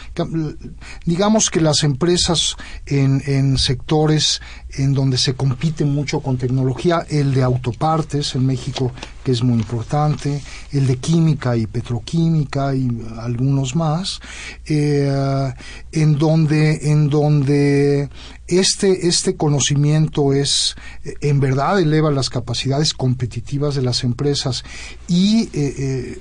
[1.05, 4.41] digamos que las empresas en, en sectores
[4.77, 8.93] en donde se compite mucho con tecnología, el de autopartes en México,
[9.29, 10.41] que es muy importante,
[10.73, 12.89] el de química y petroquímica y
[13.19, 14.21] algunos más,
[14.65, 15.53] eh,
[15.93, 18.09] en donde, en donde
[18.47, 24.65] este, este conocimiento es, eh, en verdad, eleva las capacidades competitivas de las empresas
[25.09, 26.19] y eh,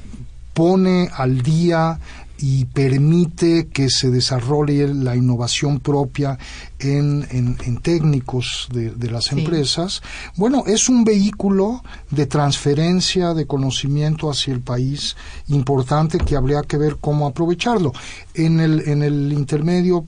[0.54, 2.02] pone al día
[2.40, 6.38] y permite que se desarrolle la innovación propia
[6.80, 9.40] en, en- en técnicos de, de las Sí.
[9.40, 10.02] empresas.
[10.36, 15.16] Bueno, es un vehículo de transferencia de conocimiento hacia el país
[15.48, 17.92] importante que habría que ver cómo aprovecharlo.
[18.34, 20.06] En el, en el intermedio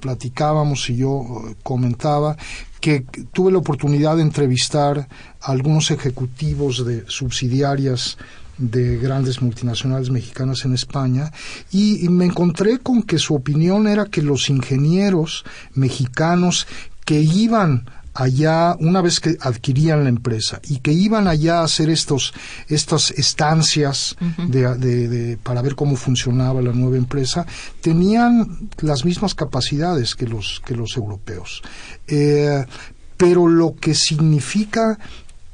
[0.00, 2.36] platicábamos y yo eh, comentaba
[2.80, 5.08] que tuve la oportunidad de entrevistar
[5.40, 8.16] a algunos ejecutivos de subsidiarias
[8.58, 11.30] de grandes multinacionales mexicanas en España
[11.70, 15.44] y, y me encontré con que su opinión era que los ingenieros
[15.74, 16.66] mexicanos
[17.04, 17.84] que iban
[18.14, 22.32] allá una vez que adquirían la empresa y que iban allá a hacer estos
[22.66, 24.16] estas estancias
[24.48, 27.44] de, de- de- para ver cómo funcionaba la nueva empresa
[27.82, 31.60] tenían las mismas capacidades que los que los europeos.
[32.08, 32.64] Eh,
[33.18, 34.98] pero lo que significa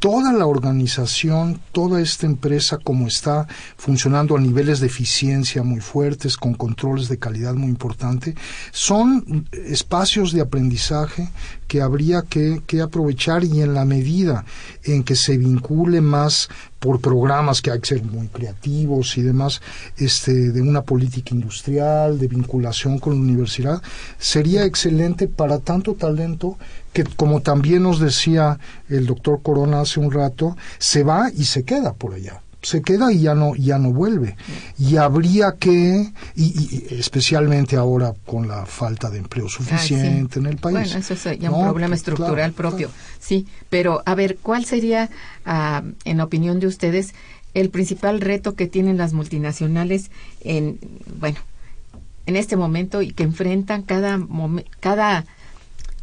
[0.03, 3.47] toda la organización, toda esta empresa como está
[3.77, 8.35] funcionando a niveles de eficiencia muy fuertes, con controles de calidad muy importante,
[8.73, 11.31] son espacios de aprendizaje
[11.73, 14.45] que habría que, que aprovechar y en la medida
[14.85, 19.63] en que se vincule más por programas que hay que ser muy creativos y demás,
[19.97, 23.81] este, de una política industrial, de vinculación con la universidad,
[24.19, 26.59] sería excelente para tanto talento
[26.93, 28.59] que, como también nos decía
[28.91, 32.43] el doctor Corona hace un rato, se va y se queda por allá.
[32.63, 34.37] Se queda y ya no, ya no vuelve.
[34.79, 40.57] Y habría que, y, y especialmente ahora con la falta de empleo suficiente en el
[40.57, 40.75] país.
[40.79, 42.89] Bueno, eso es ya No, un problema pues, estructural claro, propio.
[42.89, 43.03] claro.
[43.19, 45.11] Sí, pero a ver, ¿cuál sería,
[45.45, 47.15] ah, en opinión de ustedes,
[47.55, 50.11] el principal reto que tienen las multinacionales
[50.41, 50.79] en,
[51.19, 51.39] bueno,
[52.27, 54.21] en este momento y que enfrentan cada
[54.81, 55.25] cada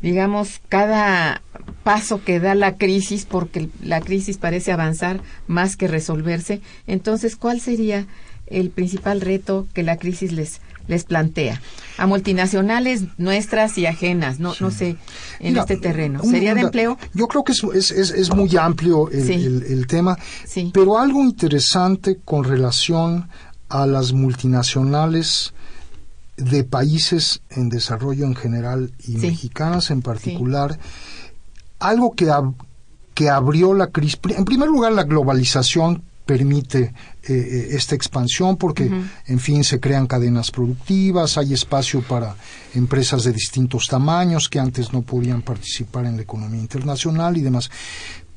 [0.02, 1.42] digamos, cada
[1.84, 6.62] paso que da la crisis, porque la crisis parece avanzar más que resolverse.
[6.88, 8.08] Entonces, ¿cuál sería
[8.48, 11.62] el principal reto que la crisis les les plantea
[11.98, 14.98] a multinacionales nuestras y ajenas, no, no sé,
[15.40, 16.22] en este terreno.
[16.24, 16.98] ¿Sería de empleo?
[17.14, 20.18] Yo creo que es, es, es, muy amplio el, el, tema,
[20.74, 23.30] pero algo interesante con relación
[23.70, 25.54] a las multinacionales
[26.38, 30.80] de países en desarrollo en general y mexicanas en particular,
[31.80, 32.32] algo que,
[33.14, 36.94] que abrió la crisis, en primer lugar la globalización permite eh,
[37.34, 38.92] eh, esta expansión porque,
[39.26, 42.36] en fin, se crean cadenas productivas, hay espacio para
[42.76, 47.72] empresas de distintos tamaños que antes no podían participar en la economía internacional y demás.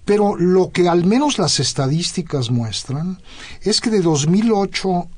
[0.07, 3.21] Pero lo que al menos las estadísticas muestran
[3.61, 5.09] es que de 2008,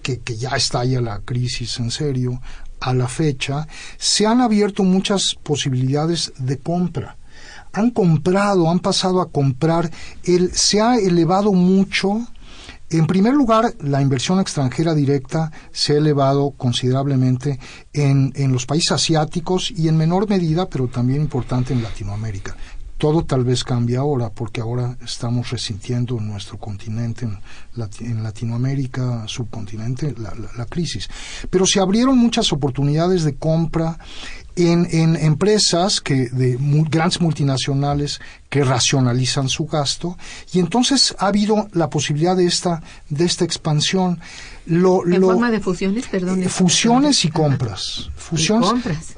[0.00, 2.40] que, que ya estalla la crisis en serio,
[2.78, 3.66] a la fecha,
[3.98, 7.16] se han abierto muchas posibilidades de compra
[7.72, 9.90] han comprado, han pasado a comprar,
[10.24, 12.26] el, se ha elevado mucho.
[12.90, 17.58] En primer lugar, la inversión extranjera directa se ha elevado considerablemente
[17.92, 22.54] en, en los países asiáticos y en menor medida, pero también importante en Latinoamérica
[23.02, 30.14] todo tal vez cambia ahora, porque ahora estamos resintiendo en nuestro continente, en, Latinoamérica, subcontinente,
[30.16, 31.10] la, la, crisis.
[31.50, 33.98] Pero se abrieron muchas oportunidades de compra
[34.56, 36.56] en, en empresas que de
[36.90, 40.18] grandes multinacionales que racionalizan su gasto.
[40.52, 44.20] Y entonces ha habido la posibilidad de esta de esta expansión.
[44.66, 48.10] Lo, en forma de fusiones perdón eh, fusiones y compras.
[48.16, 48.70] Fusiones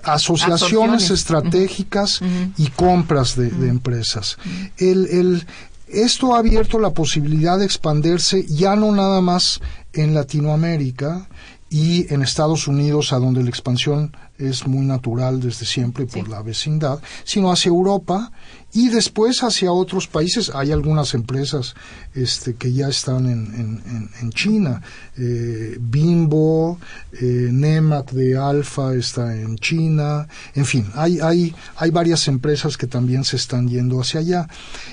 [0.02, 2.20] asociaciones estratégicas
[2.56, 4.38] y compras de, de empresas.
[4.78, 5.46] El, el
[5.88, 9.60] esto ha abierto la posibilidad de expandirse ya no nada más
[9.92, 11.28] en Latinoamérica
[11.70, 16.42] y en Estados Unidos, a donde la expansión es muy natural desde siempre por la
[16.42, 18.32] vecindad, sino hacia Europa
[18.72, 20.50] y después hacia otros países.
[20.54, 21.74] Hay algunas empresas
[22.14, 24.82] este, que ya están en, en, China.
[25.16, 26.78] Eh, Bimbo,
[27.12, 30.26] eh, Nemac de Alfa está en China.
[30.54, 34.48] En fin, hay, hay, hay varias empresas que también se están yendo hacia allá.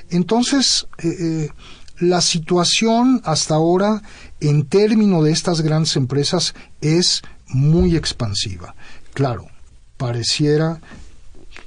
[0.09, 1.49] Entonces, eh, eh
[2.01, 4.01] la situación hasta ahora
[4.39, 8.75] en términos de estas grandes empresas es muy expansiva.
[9.13, 9.47] Claro,
[9.97, 10.79] pareciera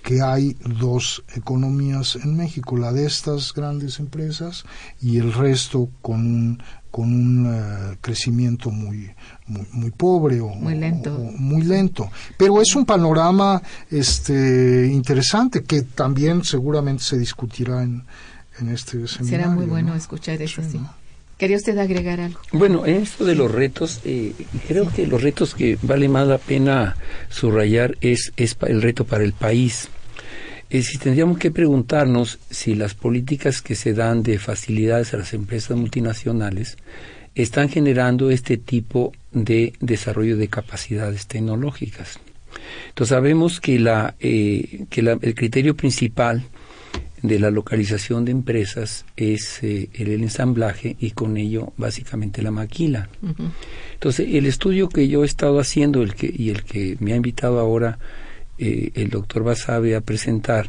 [0.02, 4.64] que hay dos economías en México, la de estas grandes empresas
[5.00, 9.10] y el resto con un con un eh, crecimiento muy,
[9.48, 11.18] muy, pobre o muy lento.
[11.36, 12.08] muy lento.
[12.38, 18.04] Pero es un panorama este interesante que también seguramente se discutirá en,
[18.60, 19.26] en este seminario.
[19.26, 20.80] Será muy bueno escuchar eso, sí.
[21.38, 22.40] ¿Quería usted agregar algo?
[22.52, 24.32] Bueno, en esto de los retos, eh,
[24.68, 26.96] creo que los retos que vale más la pena
[27.28, 29.88] subrayar es, es el reto para el país.
[30.70, 35.34] Es si tendríamos que preguntarnos si las políticas que se dan de facilidades a las
[35.34, 36.76] empresas multinacionales
[37.34, 42.20] están generando este tipo de desarrollo de capacidades tecnológicas.
[42.88, 46.44] Entonces sabemos que, la, eh, que el criterio principal
[47.24, 53.08] de la localización de empresas es eh, el ensamblaje y con ello básicamente la maquila.
[53.94, 57.16] Entonces, el estudio que yo he estado haciendo el que, y el que me ha
[57.16, 57.98] invitado ahora
[58.58, 60.68] eh, el doctor Basabe a presentar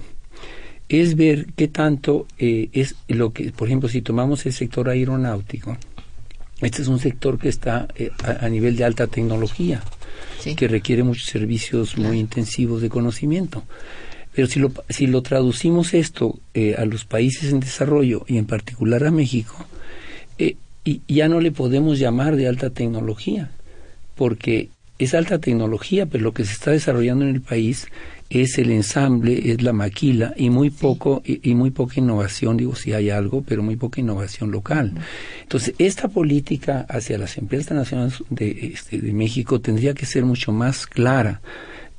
[0.87, 5.77] es ver qué tanto eh, es lo que, por ejemplo, si tomamos el sector aeronáutico,
[6.61, 7.89] este es un sector que está
[8.23, 9.83] a, nivel de alta tecnología,
[10.55, 13.65] que requiere muchos servicios muy intensivos de conocimiento.
[14.35, 18.45] Pero si lo, si lo traducimos esto eh, a los países en desarrollo y en
[18.45, 19.55] particular a México,
[20.37, 23.49] eh, y ya no le podemos llamar de alta tecnología,
[24.15, 24.69] porque
[24.99, 27.87] es alta tecnología, pero lo que se está desarrollando en el país
[28.29, 32.93] es el ensamble, es la maquila y muy poco y, muy poca innovación, digo si
[32.93, 34.93] hay algo, pero muy poca innovación local.
[35.43, 40.51] Entonces, esta política hacia las empresas nacionales de, este, de México tendría que ser mucho
[40.51, 41.41] más clara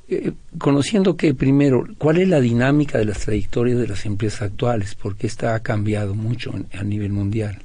[0.09, 4.95] eh, conociendo que primero, ¿cuál es la dinámica de las trayectorias de las empresas actuales?
[4.95, 7.59] Porque esta ha cambiado mucho a nivel mundial.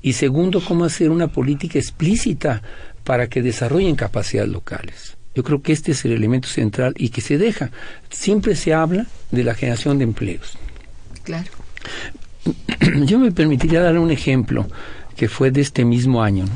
[0.00, 2.62] Y segundo, cómo hacer una política explícita
[3.04, 5.16] para que desarrollen capacidades locales.
[5.34, 7.70] Yo creo que este es el elemento central y que se deja.
[8.08, 10.56] Siempre se habla de la generación de empleos.
[11.22, 11.50] Claro.
[13.04, 14.66] Yo me permitiría dar un ejemplo
[15.16, 16.46] que fue de este mismo año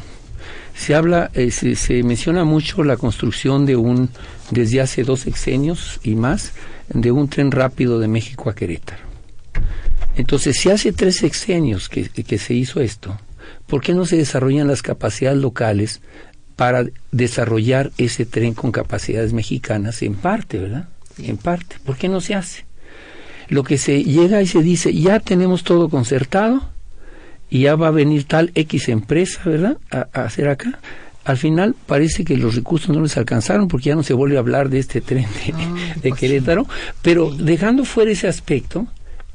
[0.79, 4.09] se habla, eh, se, menciona mucho la construcción de un,
[4.51, 6.53] desde hace dos sexenios y más,
[6.89, 9.03] de un tren rápido de México a Querétaro.
[10.17, 13.19] Entonces, si hace tres sexenios que, que se hizo esto,
[13.67, 16.01] ¿por qué no se desarrollan las capacidades locales
[16.57, 20.89] para desarrollar ese tren con capacidades mexicanas en parte, ¿verdad?
[21.19, 21.77] En parte.
[21.85, 22.65] ¿Por qué no se hace?
[23.49, 26.69] Lo que se llega y se dice, ya tenemos todo concertado,
[27.51, 30.81] y ya va a venir tal X empresa, ¿verdad?, a, hacer acá.
[31.29, 34.41] Al final parece que los recursos no les alcanzaron porque ya no se vuelve a
[34.41, 36.67] hablar de este tren de, pues Querétaro,
[37.03, 38.87] pero dejando fuera ese aspecto,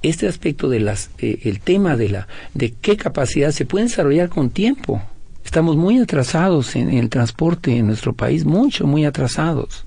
[0.01, 4.29] este aspecto de las, eh, el tema de la, de qué capacidad se puede desarrollar
[4.29, 5.03] con tiempo.
[5.45, 9.85] Estamos muy atrasados en, el transporte en nuestro país, mucho, muy atrasados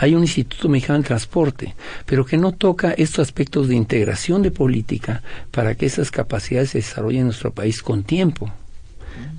[0.00, 1.74] hay un Instituto Mexicano de Transporte,
[2.06, 6.78] pero que no toca estos aspectos de integración de política para que esas capacidades se
[6.78, 8.48] desarrollen en nuestro país con tiempo.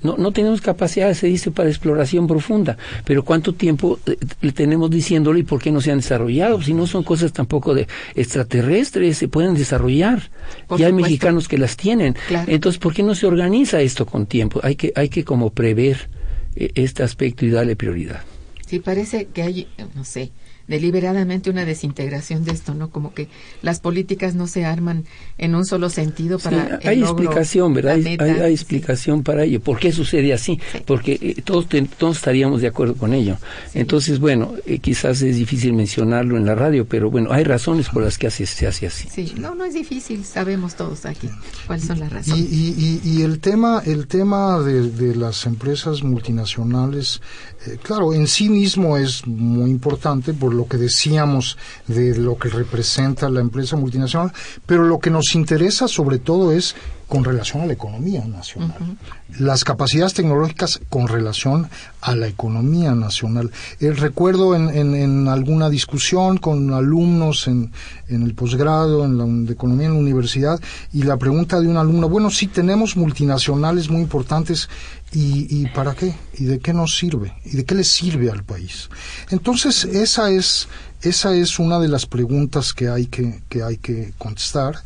[0.02, 4.90] No, no tenemos capacidad, se dice, para exploración profunda, pero ¿cuánto tiempo eh, le tenemos
[4.90, 6.62] diciéndolo y por qué no se han desarrollado?
[6.62, 10.30] Si no son cosas tampoco de extraterrestres, se pueden desarrollar.
[10.78, 12.16] y hay mexicanos que las tienen.
[12.46, 14.60] Entonces, ¿por qué no se organiza esto con tiempo?
[14.62, 16.08] Hay que, hay que como prever
[16.56, 18.22] eh, este aspecto y darle prioridad.
[18.66, 20.30] Sí, parece que hay, no sé,
[20.70, 22.90] deliberadamente una desintegración de esto, ¿no?
[22.90, 23.28] Como que
[23.60, 25.04] las políticas no se arman
[25.36, 26.80] en un solo sentido para.
[26.80, 27.96] Sí, hay explicación, ¿verdad?
[27.96, 29.60] hay, explicación para ello.
[29.60, 30.58] ¿Por qué sucede así?
[30.86, 31.66] Porque eh, todos,
[31.98, 33.36] todos estaríamos de acuerdo con ello.
[33.74, 38.04] Entonces, bueno, eh, quizás es difícil mencionarlo en la radio, pero bueno, hay razones por
[38.04, 39.08] las que se hace así.
[39.10, 41.28] Sí, no, no es difícil, sabemos todos aquí
[41.66, 42.46] cuáles son las razones.
[42.50, 47.20] Y, y, el tema, el tema de, de las empresas multinacionales,
[47.66, 52.48] eh, claro, en sí mismo es muy importante por lo que decíamos de lo que
[52.48, 54.32] representa la empresa multinacional,
[54.66, 56.74] pero lo que nos interesa sobre todo es
[57.10, 58.96] con relación a la economía nacional.
[59.40, 61.68] Las capacidades tecnológicas con relación
[62.00, 63.50] a la economía nacional.
[63.80, 67.72] Eh, recuerdo en, en, alguna discusión con alumnos en,
[68.06, 70.60] en el posgrado en la, de economía en la universidad
[70.92, 74.68] y la pregunta de un alumno, bueno, sí tenemos multinacionales muy importantes
[75.12, 76.14] ¿Y, ¿Y, para qué?
[76.34, 77.34] ¿Y de qué nos sirve?
[77.44, 78.88] ¿Y de qué le sirve al país?
[79.30, 80.68] Entonces, esa es,
[81.02, 84.76] esa es una de las preguntas que hay que, que hay que contestar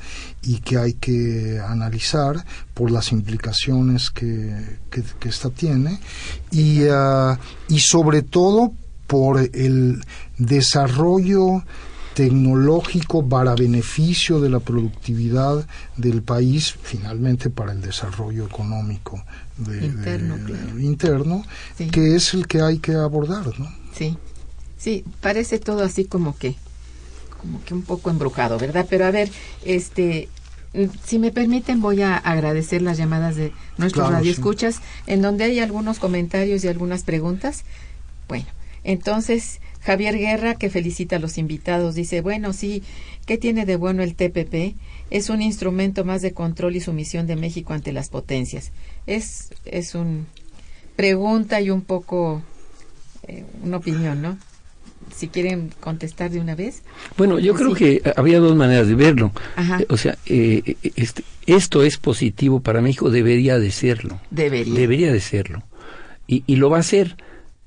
[0.42, 5.98] y que hay que analizar por las implicaciones que, que, esta tiene.
[6.50, 7.36] Y, uh,
[7.68, 8.72] y sobre todo
[9.06, 10.04] por el
[10.38, 11.62] desarrollo
[12.14, 19.22] tecnológico para beneficio de la productividad del país, finalmente para el desarrollo económico
[20.78, 21.44] interno,
[21.90, 23.68] que es el que hay que abordar, ¿no?
[23.96, 24.16] Sí,
[24.84, 26.56] sí, parece todo así como que,
[27.40, 28.86] como que un poco embrujado, ¿verdad?
[28.88, 29.30] Pero a ver,
[29.64, 30.28] este,
[31.06, 35.98] si me permiten, voy a agradecer las llamadas de nuestros radioescuchas, en donde hay algunos
[35.98, 37.64] comentarios y algunas preguntas.
[38.28, 38.44] Bueno,
[38.82, 42.82] entonces Javier Guerra, que felicita a los invitados, dice, bueno, sí,
[43.24, 44.76] ¿qué tiene de bueno el TPP?
[45.08, 48.70] Es un instrumento más de control y sumisión de México ante las potencias.
[49.06, 50.26] Es, es un
[50.94, 52.42] pregunta y un poco
[53.26, 54.38] eh, una opinión, ¿no?
[55.14, 56.82] Si quieren contestar de una vez.
[57.16, 59.32] Bueno, yo creo que había dos maneras de verlo.
[59.88, 64.20] O sea, eh, este, esto es positivo para México, debería de serlo.
[64.30, 64.74] Debería.
[64.74, 65.62] Debería de serlo.
[66.26, 67.16] Y, y lo va a hacer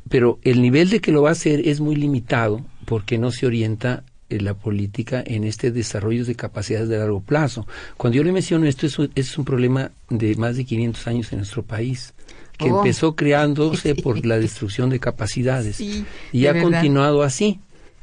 [0.09, 3.45] pero el nivel de que lo va a hacer es muy limitado porque no se
[3.45, 7.67] orienta eh, la política en este desarrollo de capacidades de largo plazo.
[7.95, 11.31] Cuando yo le menciono esto, es un, es un problema de más de 500 años
[11.31, 12.13] en nuestro país
[12.57, 12.79] que oh.
[12.79, 17.59] empezó creándose por la destrucción de capacidades y ha continuado así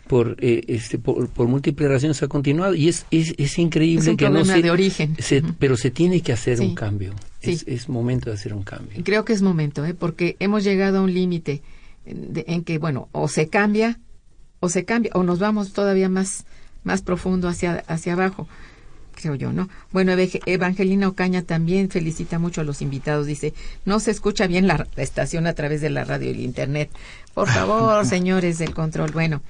[0.07, 2.75] por eh, este por, múltiples razones ha continuado.
[2.75, 5.17] Y es es, es increíble que no se, de origen.
[5.59, 7.15] pero se tiene que hacer un cambio.
[7.41, 9.03] Es, es, momento de hacer un cambio.
[9.05, 9.93] Creo que es momento ¿eh?
[9.93, 11.63] porque hemos llegado a un límite
[12.07, 13.99] en que, bueno, o se cambia,
[14.65, 16.45] o se cambia, o nos vamos todavía más,
[16.85, 18.49] más profundo hacia, hacia abajo,
[19.15, 19.69] creo yo, ¿no?
[19.93, 20.13] Bueno,
[20.47, 23.53] Evangelina Ocaña también felicita mucho a los invitados, dice,
[23.85, 26.89] no se escucha bien la, estación a través de la radio y el internet.
[27.35, 29.11] Por favor, señores del control.
[29.13, 29.43] Bueno,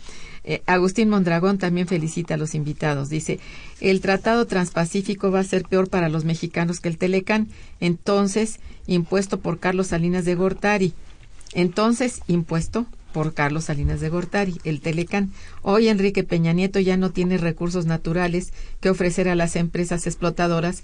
[0.43, 3.09] eh, Agustín Mondragón también felicita a los invitados.
[3.09, 3.39] Dice,
[3.81, 7.47] el Tratado Transpacífico va a ser peor para los mexicanos que el Telecan,
[7.79, 8.59] entonces
[8.89, 10.93] impuesto por Carlos Salinas de Gortari
[11.55, 15.31] entonces impuesto por Carlos Salinas de Gortari, el Telecán.
[15.62, 20.83] Hoy Enrique Peña Nieto ya no tiene recursos naturales que ofrecer a las empresas explotadoras.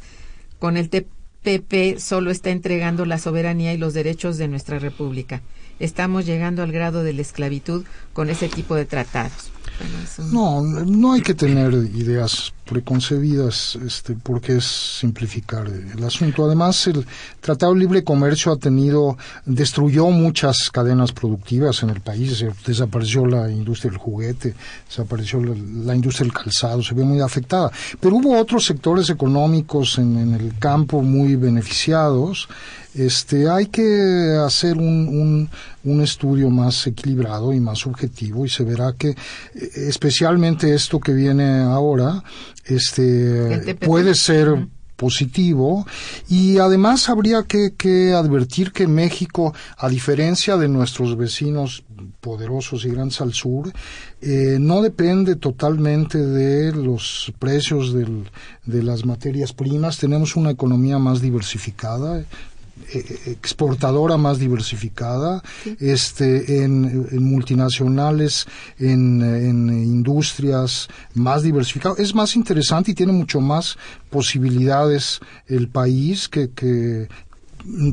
[0.61, 5.43] Con el TPP solo está entregando la soberanía y los derechos de nuestra República.
[5.81, 9.51] Estamos llegando al grado de la esclavitud con ese tipo de tratados.
[10.33, 16.45] No, no hay que tener ideas preconcebidas este, porque es simplificar el asunto.
[16.45, 17.05] Además, el
[17.41, 23.51] Tratado de Libre Comercio ha tenido, destruyó muchas cadenas productivas en el país, desapareció la
[23.51, 24.55] industria del juguete,
[24.89, 27.73] desapareció la, industria del calzado, se ve muy afectada.
[27.99, 32.49] Pero hubo otros sectores económicos en, el campo muy beneficiados
[32.95, 35.49] este, hay que hacer un,
[35.85, 39.17] un, estudio más equilibrado y más objetivo y se verá que eh,
[39.89, 42.25] especialmente esto que viene ahora
[42.65, 44.69] este puede ser
[45.01, 45.87] positivo
[46.29, 51.85] y además habría que, que advertir que México, a diferencia de nuestros vecinos
[52.21, 53.73] poderosos y grandes al sur,
[54.21, 58.31] eh, no depende totalmente de los precios del,
[58.67, 59.97] de las materias primas.
[59.97, 62.23] Tenemos una economía más diversificada,
[63.27, 65.43] exportadora más diversificada,
[65.79, 68.47] este, en, multinacionales,
[68.79, 69.21] en,
[69.71, 71.99] industrias más diversificadas.
[71.99, 73.77] Es más interesante y tiene mucho más
[74.11, 77.09] posibilidades el país que, que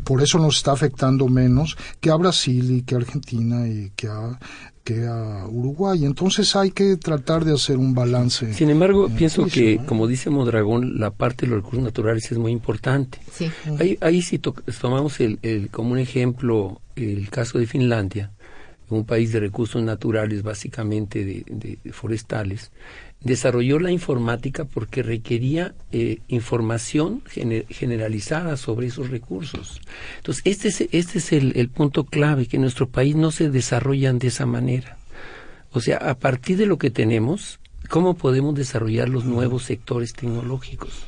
[0.04, 4.08] por eso nos está afectando menos que a Brasil y que a Argentina y que
[4.08, 4.40] a
[4.88, 6.06] que a Uruguay.
[6.06, 8.54] Entonces hay que tratar de hacer un balance.
[8.54, 12.54] Sin embargo, pienso que, como dice Modragón, la parte de los recursos naturales es muy
[12.54, 13.20] importante.
[13.80, 18.32] Ahí, ahí si tomamos el, el, como un ejemplo el caso de Finlandia,
[18.90, 22.72] un país de recursos naturales básicamente de, forestales,
[23.22, 27.24] desarrolló la informática porque requería eh, información
[27.70, 29.82] generalizada sobre esos recursos.
[30.18, 33.50] Entonces, este es, este es el, el, punto clave, que en nuestro país no se
[33.50, 34.98] desarrollan de esa manera.
[35.72, 37.60] O sea, a partir de lo que tenemos,
[37.90, 41.06] ¿cómo podemos desarrollar los nuevos sectores tecnológicos?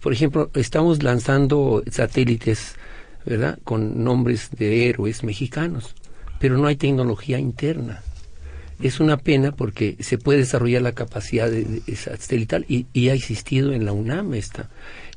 [0.00, 2.76] Por ejemplo, estamos lanzando satélites,
[3.26, 5.94] ¿verdad?, con nombres de héroes mexicanos
[6.42, 8.02] pero no hay tecnología interna.
[8.82, 13.84] Es una pena porque se puede desarrollar la capacidad de, satelital y, ha existido en
[13.84, 14.68] la UNAM esta,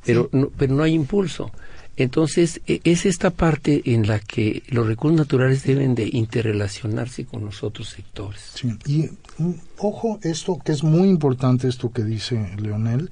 [0.06, 1.52] pero, no, pero no hay impulso.
[1.98, 7.46] Entonces, e, es esta parte en la que los recursos naturales deben de interrelacionarse con
[7.46, 8.52] los otros sectores.
[8.86, 13.10] Y mm, ojo, esto que es muy importante, esto que dice Leonel,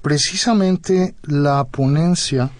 [0.00, 2.50] precisamente la ponencia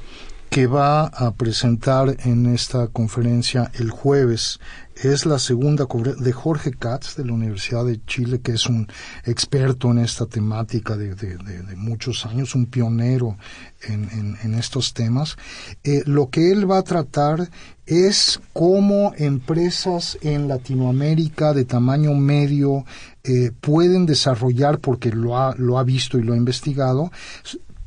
[0.50, 4.60] que va a presentar en esta conferencia el jueves
[5.02, 5.86] es la segunda
[6.18, 8.86] de Jorge Katz de la Universidad de Chile, que es un
[9.24, 11.36] experto en esta temática de,
[11.76, 13.36] muchos años, un pionero
[13.82, 15.36] en, estos temas.
[15.82, 17.50] Eh, lo que él va a tratar
[17.86, 22.84] es cómo empresas en Latinoamérica de tamaño medio
[23.24, 27.10] eh, pueden desarrollar, porque lo ha, lo ha visto y lo ha investigado,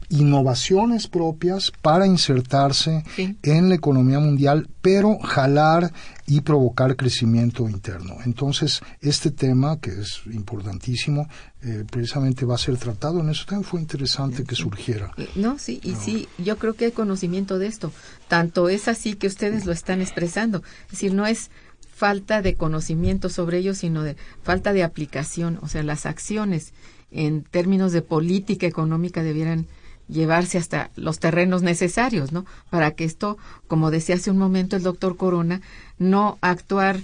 [0.10, 5.92] innovaciones propias para insertarse en la economía mundial, pero jalar
[6.28, 8.18] y provocar crecimiento interno.
[8.26, 11.28] Entonces, este tema, que es importantísimo,
[11.62, 13.46] eh, precisamente va a ser tratado en eso.
[13.46, 15.12] También fue interesante que surgiera.
[15.36, 17.92] No, sí, y sí, yo creo que hay conocimiento de esto.
[18.28, 20.64] Tanto es así que ustedes lo están expresando.
[20.86, 21.52] Es decir, no es
[21.96, 25.60] falta de conocimiento sobre ello, sino de falta de aplicación.
[25.62, 26.74] O sea, las acciones
[27.12, 29.68] en términos de política económica debieran
[30.08, 32.46] llevarse hasta los terrenos necesarios, ¿no?
[32.70, 33.38] Para que esto,
[33.68, 35.62] como decía hace un momento el doctor Corona,
[35.98, 37.00] no actuar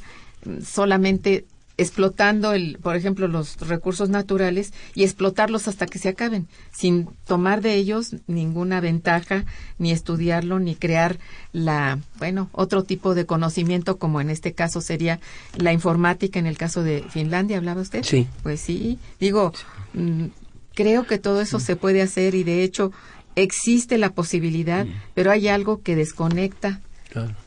[0.64, 1.46] solamente
[1.78, 7.62] explotando, el, por ejemplo, los recursos naturales y explotarlos hasta que se acaben, sin tomar
[7.62, 9.46] de ellos ninguna ventaja,
[9.80, 11.18] ni estudiarlo, ni crear
[11.54, 15.20] la, bueno, otro tipo de conocimiento, como en este caso sería
[15.58, 18.04] la informática, en el caso de Finlandia, ¿hablaba usted?
[18.04, 18.28] Sí.
[18.44, 19.52] Pues sí, digo,
[19.94, 20.26] mm,
[20.74, 22.92] creo que todo eso se puede hacer y de hecho
[23.36, 26.82] existe la posibilidad, pero hay algo que desconecta.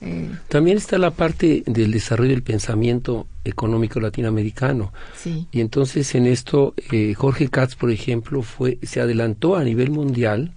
[0.02, 4.92] Eh, También está la parte del desarrollo del pensamiento económico latinoamericano.
[5.24, 10.52] Y entonces en esto eh, Jorge Katz, por ejemplo, fue se adelantó a nivel mundial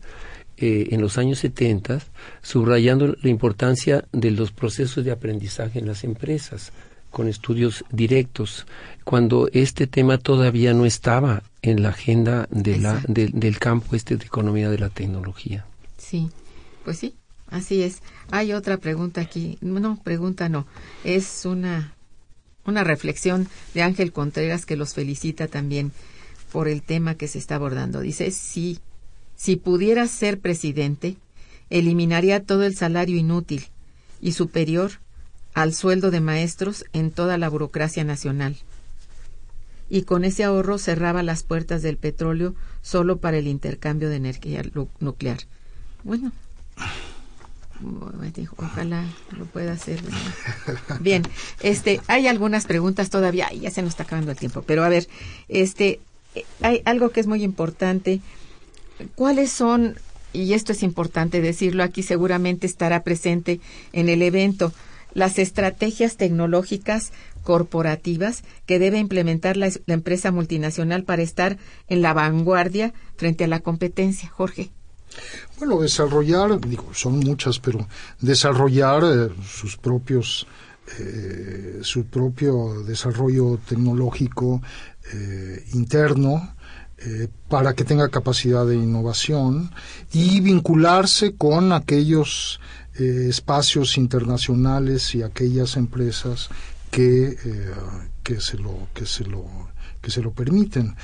[0.58, 2.00] eh, en los años 70,
[2.42, 6.72] subrayando la importancia de los procesos de aprendizaje en las empresas
[7.12, 8.68] con estudios directos,
[9.04, 14.26] cuando este tema todavía no estaba en la agenda de la, del campo este de
[14.26, 15.66] economía de la tecnología.
[15.98, 16.30] Sí,
[16.86, 17.16] pues sí,
[17.48, 18.02] así es.
[18.32, 20.66] Hay otra pregunta aquí, no, pregunta no,
[21.04, 21.94] es una,
[22.66, 25.92] una reflexión de Ángel Contreras que los felicita también
[26.52, 28.00] por el tema que se está abordando.
[28.00, 28.80] Dice, sí,
[29.36, 31.18] si pudiera ser presidente,
[31.70, 33.66] eliminaría todo el salario inútil
[34.22, 34.92] y superior
[35.54, 38.56] al sueldo de maestros en toda la burocracia nacional.
[39.90, 44.62] Y con ese ahorro cerraba las puertas del petróleo solo para el intercambio de energía
[45.00, 45.40] nuclear.
[46.04, 46.32] Bueno,
[48.58, 49.06] ojalá
[49.38, 50.00] lo pueda hacer.
[51.00, 51.24] Bien,
[51.62, 55.08] este, hay algunas preguntas todavía, ya se nos está acabando el tiempo, pero a ver,
[55.48, 56.00] este,
[56.62, 58.22] hay algo que es muy importante.
[59.16, 59.96] ¿Cuáles son,
[60.34, 63.60] y esto es importante decirlo aquí, seguramente estará presente
[63.94, 64.74] en el evento,
[65.14, 67.12] las estrategias tecnológicas
[67.48, 73.62] corporativas que debe implementar la, empresa multinacional para estar en la vanguardia frente a la
[73.62, 74.28] competencia.
[74.28, 74.70] Jorge.
[75.58, 77.88] Bueno, desarrollar, digo, son muchas, pero
[78.20, 80.46] desarrollar eh, sus propios,
[81.00, 84.62] eh, su propio desarrollo tecnológico
[85.14, 86.54] eh, interno,
[87.48, 89.70] para que tenga capacidad de innovación
[90.12, 92.60] y vincularse con aquellos
[92.96, 96.50] espacios internacionales y aquellas empresas
[96.92, 97.74] que, eh,
[98.24, 99.46] que se lo que se lo
[100.02, 100.96] que se lo permiten.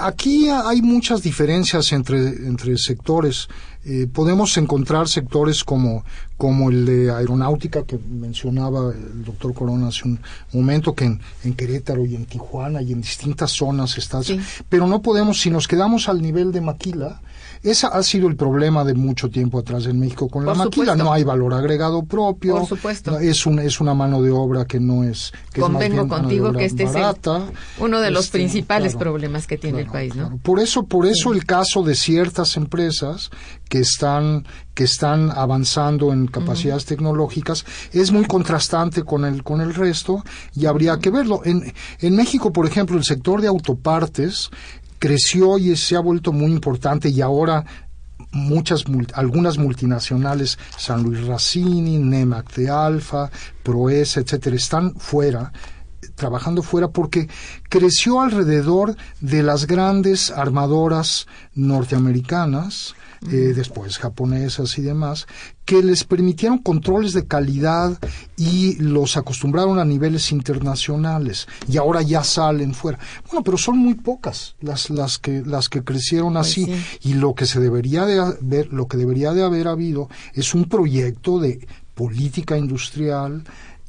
[0.00, 3.48] aquí hay muchas diferencias entre, entre sectores.
[4.12, 6.04] podemos encontrar sectores como,
[6.36, 10.20] como el de aeronáutica que mencionaba el doctor Corona hace un
[10.52, 14.20] momento, que en, Querétaro y en Tijuana y en distintas zonas está.
[14.68, 17.22] Pero no podemos, si nos quedamos al nivel de Maquila,
[17.62, 20.96] ese ha sido el problema de mucho tiempo atrás en México con la maquila.
[20.96, 22.58] No hay valor agregado propio.
[22.58, 23.18] Por supuesto.
[23.18, 25.32] Es, un, es una mano de obra que no es.
[25.52, 26.90] Que Convengo contigo que este es
[27.78, 30.38] uno de los este, principales problemas que tiene el país, ¿no?
[30.42, 33.30] Por eso, por eso el caso de ciertas empresas
[33.68, 34.44] que están
[34.74, 40.66] que están avanzando en capacidades tecnológicas es muy contrastante con el con el resto y
[40.66, 44.50] habría que verlo en en México por ejemplo el sector de autopartes
[45.00, 47.64] creció y se ha vuelto muy importante y ahora
[48.32, 48.84] muchas
[49.14, 53.28] algunas multinacionales San Luis Racini, Nemac de Alfa,
[53.64, 55.52] Proesa, etcétera, están fuera
[56.14, 57.28] trabajando fuera porque
[57.68, 62.94] creció alrededor de las grandes armadoras norteamericanas
[63.30, 65.26] eh, después japonesas y demás,
[65.66, 67.98] que les permitieron controles de calidad
[68.38, 72.98] y los acostumbraron a niveles internacionales y ahora ya salen fuera.
[73.26, 76.66] Bueno, pero son muy pocas las, las que las que crecieron pues así
[77.02, 80.64] y lo que se debería de haber, lo que debería de haber habido es un
[80.64, 83.44] proyecto de política industrial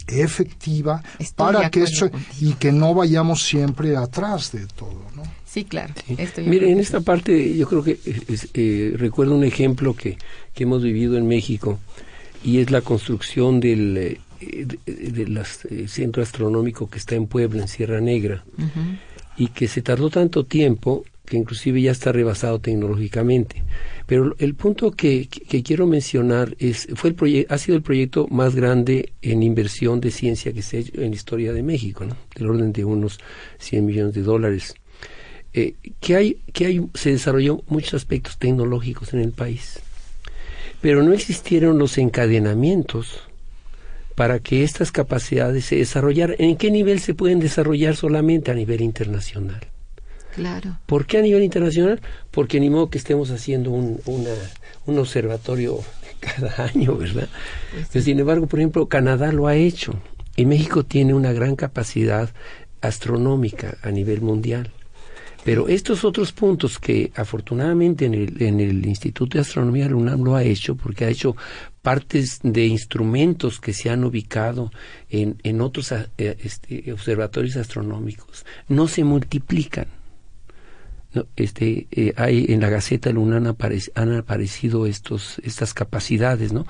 [0.07, 1.03] efectiva
[1.35, 5.23] para que esto y que no vayamos siempre atrás de todo, ¿no?
[5.45, 5.93] Sí, claro.
[6.45, 7.99] Mire, en esta parte yo creo que
[8.53, 10.17] eh, recuerdo un ejemplo que,
[10.53, 11.77] que, hemos vivido en México
[12.41, 17.67] y es la construcción del eh, de, eh, centro astronómico que está en Puebla, en
[17.67, 18.43] Sierra Negra,
[19.37, 23.63] y que se tardó tanto tiempo que inclusive ya está rebasado tecnológicamente.
[24.05, 29.13] Pero el punto que, quiero mencionar es fue el ha sido el proyecto más grande
[29.21, 32.17] en inversión de ciencia que se ha hecho en la historia de México, ¿no?
[32.35, 33.19] del orden de unos
[33.59, 34.75] 100 millones de dólares
[35.53, 39.79] eh, que, hay, que hay, se desarrolló muchos aspectos tecnológicos en el país,
[40.79, 43.23] pero no existieron los encadenamientos
[44.15, 46.35] para que estas capacidades se desarrollaran.
[46.39, 49.61] ¿En qué nivel se pueden desarrollar solamente a nivel internacional?
[50.35, 50.79] Claro.
[50.85, 52.01] ¿Por qué a nivel internacional?
[52.31, 53.99] Porque ni modo que estemos haciendo un,
[54.85, 55.79] un observatorio
[56.19, 57.27] cada año, ¿verdad?
[57.91, 59.93] Pues sin embargo, por ejemplo, Canadá lo ha hecho
[60.35, 62.29] y México tiene una gran capacidad
[62.81, 64.71] astronómica a nivel mundial.
[65.43, 70.23] Pero estos otros puntos que afortunadamente en el, en el Instituto de Astronomía de UNAM
[70.23, 71.35] lo ha hecho, porque ha hecho
[71.81, 74.71] partes de instrumentos que se han ubicado
[75.09, 79.87] en, en otros eh, este, observatorios astronómicos, no se multiplican.
[81.35, 83.37] este, eh, hay en la Gaceta Luna
[83.95, 86.65] han, aparecido estos, estas capacidades, ¿no?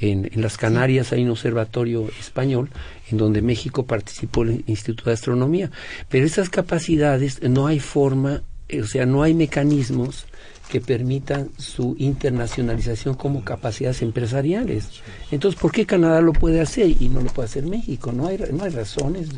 [0.00, 2.70] En, las Canarias hay un observatorio español
[3.10, 5.70] en donde México participó en el Instituto de Astronomía.
[6.08, 8.42] Pero esas capacidades no hay forma,
[8.80, 10.26] o sea, no hay mecanismos
[10.68, 15.02] que permitan su internacionalización como capacidades empresariales.
[15.32, 18.12] Entonces, ¿por qué Canadá lo puede hacer y no lo puede hacer México?
[18.12, 19.28] No hay, no hay razones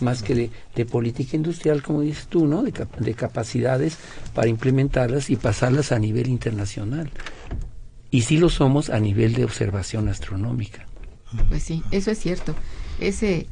[0.00, 2.62] más que de, política industrial, como dices tú, ¿no?
[2.62, 3.98] De, de capacidades
[4.34, 7.10] para implementarlas y pasarlas a nivel internacional
[8.10, 10.86] y sí lo somos a nivel de observación astronómica.
[11.48, 12.54] Pues sí, eso es cierto.
[12.98, 13.46] Ese,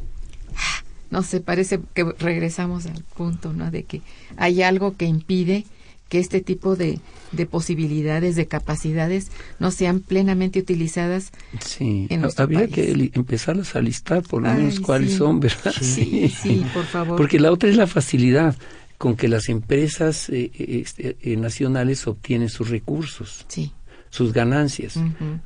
[1.10, 3.70] no sé, parece que regresamos al punto, ¿no?
[3.70, 4.02] De que
[4.36, 5.64] hay algo que impide
[6.08, 7.00] que este tipo de,
[7.32, 11.32] de posibilidades, de capacidades, no sean plenamente utilizadas.
[11.60, 15.74] Sí, en habría que empezarlas a listar por lo menos cuáles son, ¿verdad?
[15.80, 17.16] Sí, sí, por favor.
[17.16, 18.56] Porque la otra es la facilidad
[18.96, 23.44] con que las empresas eh, eh, este, eh, nacionales obtienen sus recursos.
[23.48, 23.72] Sí
[24.10, 24.98] sus ganancias.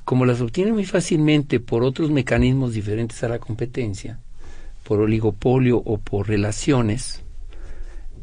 [0.05, 4.21] Como las obtiene muy fácilmente por otros mecanismos diferentes a la competencia,
[4.85, 7.23] por oligopolio o por relaciones,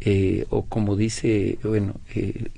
[0.02, 2.50] eh, o como dice, bueno, eh,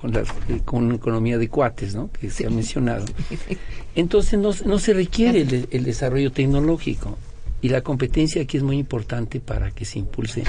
[0.00, 0.24] con, la,
[0.64, 2.10] con una economía de cuates, ¿no?
[2.10, 3.06] Que se ha mencionado.
[3.94, 7.18] Entonces no, no se requiere el, el, desarrollo tecnológico.
[7.62, 10.44] Y la competencia aquí es muy importante para que se impulse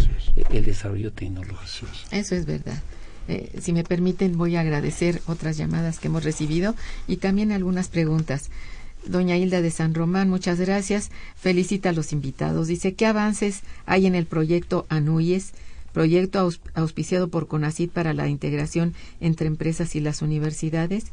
[0.52, 1.88] el desarrollo tecnológico.
[2.12, 2.84] Eso es verdad.
[3.28, 6.76] Eh, si me permiten, voy a agradecer otras llamadas que hemos recibido
[7.08, 8.50] y también algunas preguntas.
[9.06, 11.12] Doña Hilda de San Román, muchas gracias.
[11.36, 12.68] Felicita a los invitados.
[12.68, 15.54] Dice, ¿qué avances hay en el proyecto ANUYES,
[15.93, 21.12] proyecto auspiciado por CONACID para la integración entre empresas y las universidades?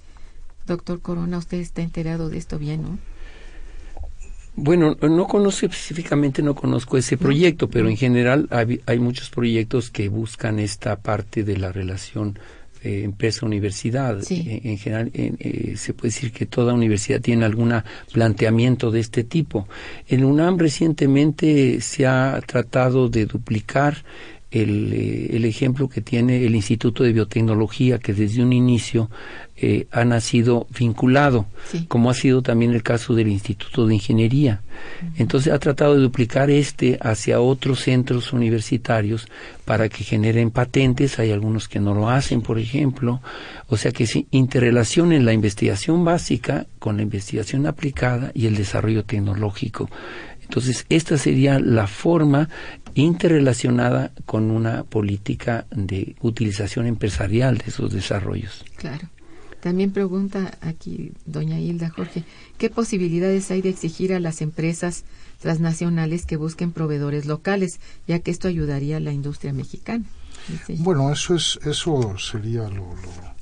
[0.66, 2.98] Doctor Corona, usted está enterado de esto bien, ¿no?
[4.56, 10.08] Bueno, no conozco específicamente, no conozco ese proyecto, pero en general hay, muchos proyectos que
[10.08, 12.38] buscan esta parte de la relación
[12.84, 14.20] eh, empresa-universidad.
[14.30, 17.72] En, general, eh, se puede decir que toda universidad tiene algún
[18.12, 19.66] planteamiento de este tipo.
[20.06, 24.04] En UNAM recientemente se ha tratado de duplicar
[24.54, 29.10] el, eh, el, ejemplo que tiene el Instituto de Biotecnología, que desde un inicio
[29.56, 31.46] eh, ha nacido vinculado,
[31.88, 34.62] como ha sido también el caso del Instituto de Ingeniería.
[35.16, 39.26] Entonces ha tratado de duplicar este hacia otros centros universitarios
[39.64, 41.18] para que generen patentes.
[41.18, 43.20] Hay algunos que no lo hacen, por ejemplo.
[43.68, 49.04] O sea que se interrelacionen la investigación básica con la investigación aplicada y el desarrollo
[49.04, 49.88] tecnológico.
[50.42, 52.48] Entonces, esta sería la forma
[52.94, 58.64] interrelacionada con una política de utilización empresarial de esos desarrollos.
[58.76, 59.08] Claro.
[59.60, 62.24] También pregunta aquí doña Hilda Jorge,
[62.58, 65.04] ¿qué posibilidades hay de exigir a las empresas
[65.40, 70.04] transnacionales que busquen proveedores locales, ya que esto ayudaría a la industria mexicana?
[70.80, 72.94] Bueno, eso es eso sería lo,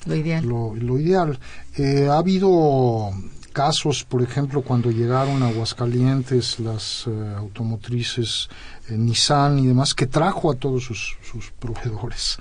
[0.06, 0.46] lo, ideal.
[0.46, 1.38] Lo, ideal.
[1.76, 3.10] Eh, ha habido
[3.52, 8.48] casos, por ejemplo, cuando llegaron a Aguascalientes las eh, automotrices
[8.88, 12.38] eh, Nissan y demás, que trajo a todos sus, sus proveedores.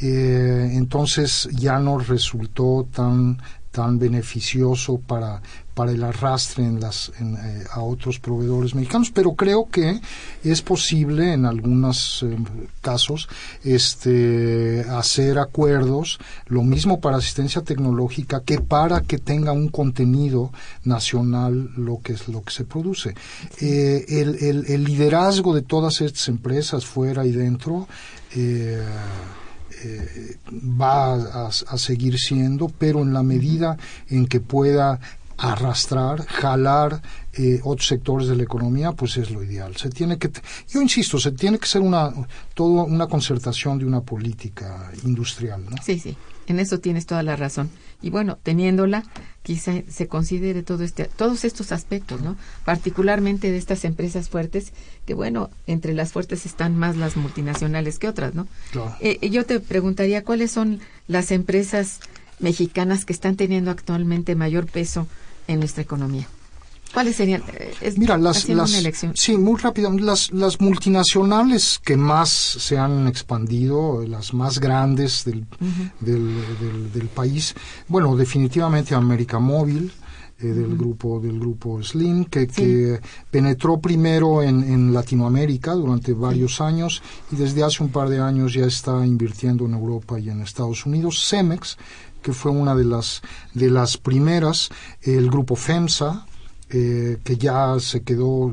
[0.00, 3.38] Eh, entonces ya no resultó tan
[3.76, 5.42] tan beneficioso para,
[5.76, 10.00] para el arrastre en las, eh, a otros proveedores mexicanos, pero creo que
[10.42, 12.34] es posible en algunos eh,
[12.80, 13.28] casos
[13.62, 20.50] este, hacer acuerdos, lo mismo para asistencia tecnológica que para que tenga un contenido
[20.84, 23.14] nacional lo que es lo que se produce.
[23.60, 27.86] Eh, el, liderazgo de todas estas empresas fuera y dentro
[29.84, 33.76] eh, va a, seguir siendo, pero en la medida
[34.08, 35.00] en que pueda
[35.38, 39.76] arrastrar, jalar eh, otros sectores de la economía, pues es lo ideal.
[39.76, 40.30] Se tiene que,
[40.68, 42.12] yo insisto, se tiene que ser una,
[42.54, 45.76] todo una concertación de una política industrial, ¿no?
[45.82, 46.16] Sí, sí,
[46.46, 47.70] en eso tienes toda la razón.
[48.02, 49.04] Y bueno, teniéndola,
[49.42, 52.36] quizá se considere todo este, todos estos aspectos, ¿no?
[52.64, 54.72] Particularmente de estas empresas fuertes,
[55.06, 58.46] que bueno, entre las fuertes están más las multinacionales que otras, ¿no?
[59.00, 62.00] Eh, yo te preguntaría cuáles son las empresas
[62.38, 65.06] mexicanas que están teniendo actualmente mayor peso
[65.46, 66.28] en nuestra economía.
[66.92, 67.42] ¿Cuáles serían?
[67.52, 68.70] Eh, Mira, las, las
[69.14, 69.90] sí, muy rápido.
[69.92, 75.44] Las, las multinacionales que más se han expandido, las más grandes del,
[76.00, 77.54] del, del, país,
[77.88, 79.92] bueno, definitivamente América Móvil,
[80.38, 86.60] eh, del grupo del grupo Slim que, que penetró primero en, en, Latinoamérica durante varios
[86.60, 90.42] años y desde hace un par de años ya está invirtiendo en Europa y en
[90.42, 91.78] Estados Unidos Cemex
[92.26, 93.22] que fue una de las
[93.54, 94.68] de las primeras
[95.02, 96.26] el grupo FEMSA
[96.68, 98.52] eh, que ya se quedó,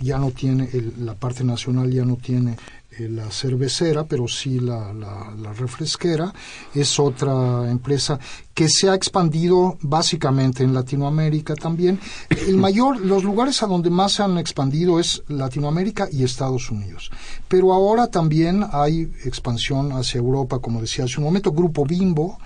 [0.00, 0.68] ya no tiene,
[1.00, 2.56] la parte nacional ya no tiene
[2.98, 6.32] eh, la cervecera, pero sí la, la, refresquera,
[6.72, 8.20] es otra empresa
[8.54, 11.98] que se ha expandido básicamente en Latinoamérica también.
[12.46, 17.10] El mayor, los lugares a donde más se han expandido es Latinoamérica y Estados Unidos.
[17.52, 22.38] Pero ahora también hay expansión hacia Europa, como decía hace un momento, Grupo Bimbo,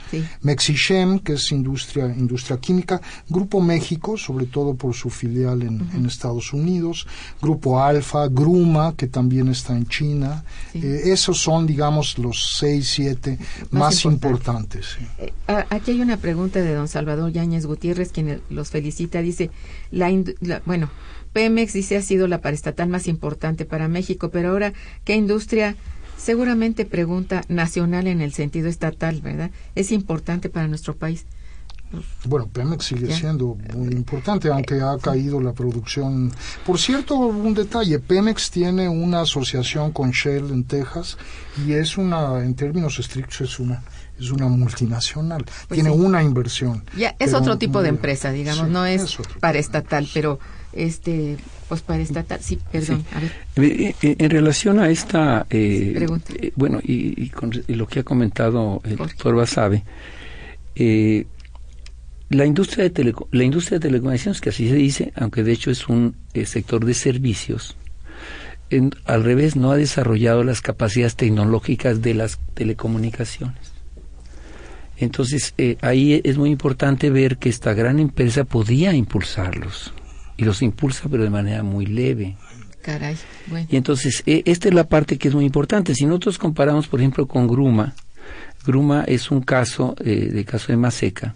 [0.43, 6.53] Mexichem, que es industria, industria química, Grupo México, sobre todo por su filial en, Estados
[6.53, 7.07] Unidos,
[7.41, 10.43] Grupo Alfa, Gruma, que también está en China.
[10.75, 13.39] Eh, esos son, digamos, los seis, siete
[13.71, 14.97] más, importantes.
[15.19, 15.33] Eh,
[15.71, 19.23] aquí hay una pregunta de don Salvador Yáñez Gutiérrez, quien los felicita.
[19.23, 19.53] Dice,
[19.93, 20.11] la,
[20.65, 20.91] bueno,
[21.37, 24.73] Pemex dice ha sido la paraestatal más importante para México, pero ahora,
[25.05, 25.77] ¿qué industria?
[26.17, 29.51] Seguramente pregunta nacional en el sentido estatal, ¿verdad?
[29.75, 31.27] Es importante para nuestro país.
[32.25, 36.33] Bueno, Pemex sigue siendo muy importante, aunque ha caído la producción.
[36.65, 41.19] Por cierto, un detalle, Pemex tiene una asociación con Shell en Texas
[41.67, 43.83] y es una, en términos estrictos, es una
[44.19, 46.85] es una multinacional, pues tiene una inversión.
[46.97, 50.39] Ya, es otro tipo de empresa, digamos, no es, para estatal, pero
[50.77, 51.37] este
[51.69, 53.05] pues para estatal, sí, perdón.
[53.57, 56.07] Eh, eh, en relación a esta, eh,
[56.55, 59.83] bueno, y, con lo que ha comentado el doctor Basabe,
[62.29, 65.89] la industria de la industria de telecomunicaciones, que así se dice, aunque de hecho es
[65.89, 66.15] un
[66.45, 67.77] sector de servicios,
[69.05, 73.77] al revés, no ha desarrollado las capacidades tecnológicas de las telecomunicaciones.
[74.99, 79.93] Entonces, eh, ahí es muy importante ver que esta gran empresa podía impulsarlos.
[80.37, 82.37] Y los impulsa, pero de manera muy leve.
[82.83, 83.17] Caray.
[83.69, 85.95] Y entonces, eh, esta es la parte que es muy importante.
[85.95, 87.95] Si nosotros comparamos, por ejemplo, con Gruma,
[88.65, 91.35] Gruma es un caso, eh, de caso de Maseca,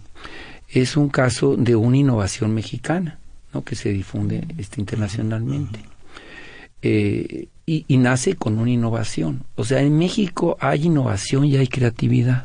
[0.68, 3.20] es un caso de una innovación mexicana.
[3.52, 3.64] ¿no?
[3.64, 5.80] que se difunde este, internacionalmente.
[6.82, 9.44] Eh, y, nace con una innovación.
[9.54, 12.44] O sea, en México hay innovación y hay creatividad.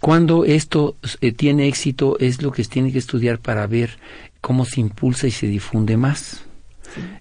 [0.00, 3.98] Cuando esto eh, tiene éxito es lo que se tiene que estudiar para ver
[4.46, 6.44] cómo se impulsa y se difunde más.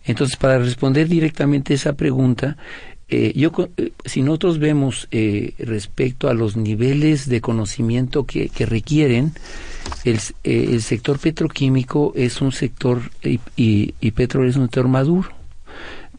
[0.04, 2.56] Entonces, para responder directamente esa pregunta,
[3.10, 9.34] eh, eh, si nosotros vemos eh, respecto a los niveles de conocimiento que, requieren,
[10.04, 15.30] el, el, sector petroquímico es un sector y, y, petróleo es un sector maduro.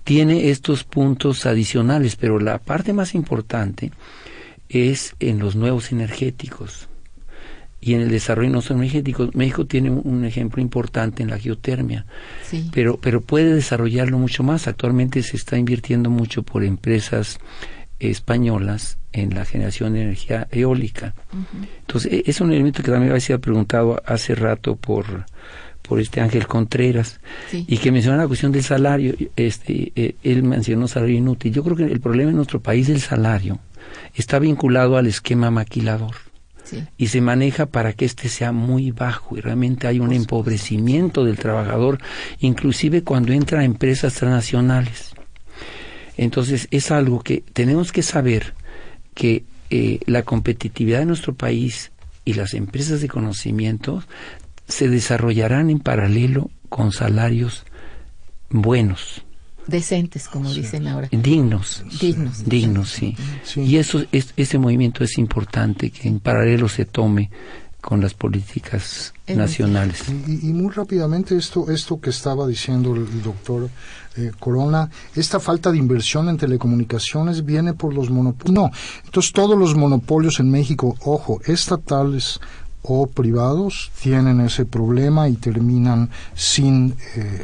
[0.03, 3.93] Tiene estos puntos adicionales, pero la parte más importante
[4.69, 6.89] es en los nuevos energéticos
[7.87, 9.32] y en el desarrollo no son energéticos.
[9.37, 12.05] México tiene un, ejemplo importante en la geotermia,
[12.72, 14.66] pero, pero puede desarrollarlo mucho más.
[14.66, 17.39] Actualmente se está invirtiendo mucho por empresas
[18.01, 21.14] españolas en la generación de energía eólica.
[21.82, 25.24] Entonces, e, es un elemento que también había sido preguntado hace rato por,
[25.82, 27.20] por este Ángel Contreras
[27.53, 29.14] y que menciona la cuestión del salario.
[29.37, 31.53] Este, e, él mencionó salario inútil.
[31.53, 33.61] Yo creo que el problema en nuestro país del salario
[34.12, 36.26] está vinculado al esquema maquilador
[36.97, 41.39] y se maneja para que éste sea muy bajo y realmente hay un empobrecimiento del
[41.39, 41.99] trabajador,
[42.41, 45.12] inclusive cuando entra a empresas transnacionales.
[46.17, 48.55] Entonces es algo que tenemos que saber
[49.14, 51.93] que eh, la competitividad de nuestro país
[52.25, 54.03] y las empresas de conocimiento
[54.67, 57.64] se desarrollarán en paralelo con salarios
[58.51, 59.26] buenos
[59.67, 61.09] decentes, como dicen ahora.
[61.11, 61.83] Dignos.
[62.01, 62.45] Dignos.
[62.45, 63.17] Dignos, sí.
[63.57, 67.31] Y eso, es, ese movimiento es importante que en paralelo se tome
[67.87, 70.03] con las políticas nacionales.
[70.27, 73.71] Y, muy rápidamente esto, esto que estaba diciendo el, doctor
[74.17, 78.53] eh, Corona, esta falta de inversión en telecomunicaciones viene por los monopolios.
[78.53, 78.71] No,
[79.05, 82.41] entonces todos los monopolios en México, ojo, estatales
[82.83, 86.97] o privados, tienen ese problema y terminan sin...
[87.14, 87.43] Eh,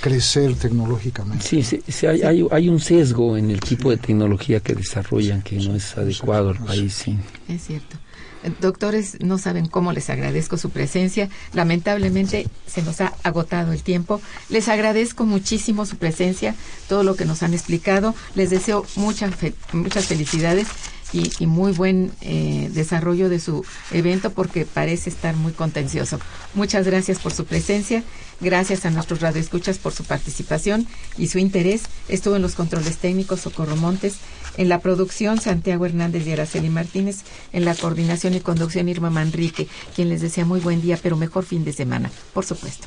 [0.00, 1.44] crecer tecnológicamente.
[1.44, 5.56] Sí, sí, hay, hay, hay, un sesgo en el tipo de tecnología que desarrollan que
[5.56, 6.94] no es adecuado al país.
[6.94, 7.18] Sí.
[7.48, 7.96] Es cierto.
[8.44, 11.28] Eh, doctores, no saben cómo les agradezco su presencia.
[11.52, 14.20] Lamentablemente se nos ha agotado el tiempo.
[14.48, 16.54] Les agradezco muchísimo su presencia,
[16.88, 18.14] todo lo que nos han explicado.
[18.34, 19.32] Les deseo muchas,
[19.72, 20.68] muchas felicidades
[21.14, 26.18] y, muy buen eh, desarrollo de su evento porque parece estar muy contencioso.
[26.54, 28.02] Muchas gracias por su presencia,
[28.40, 31.82] gracias a nuestros radioescuchas por su participación y su interés.
[32.08, 34.16] Estuvo en los controles técnicos Socorro Montes,
[34.56, 37.22] en la producción Santiago Hernández y Araceli Martínez,
[37.52, 41.44] en la coordinación y conducción Irma Manrique, quien les desea muy buen día, pero mejor
[41.44, 42.86] fin de semana, por supuesto.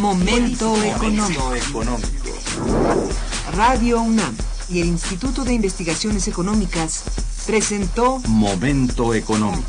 [0.00, 1.52] Momento económico.
[3.54, 4.36] Radio UNAM
[4.68, 7.04] y el Instituto de Investigaciones Económicas
[7.46, 9.64] presentó Momento económico.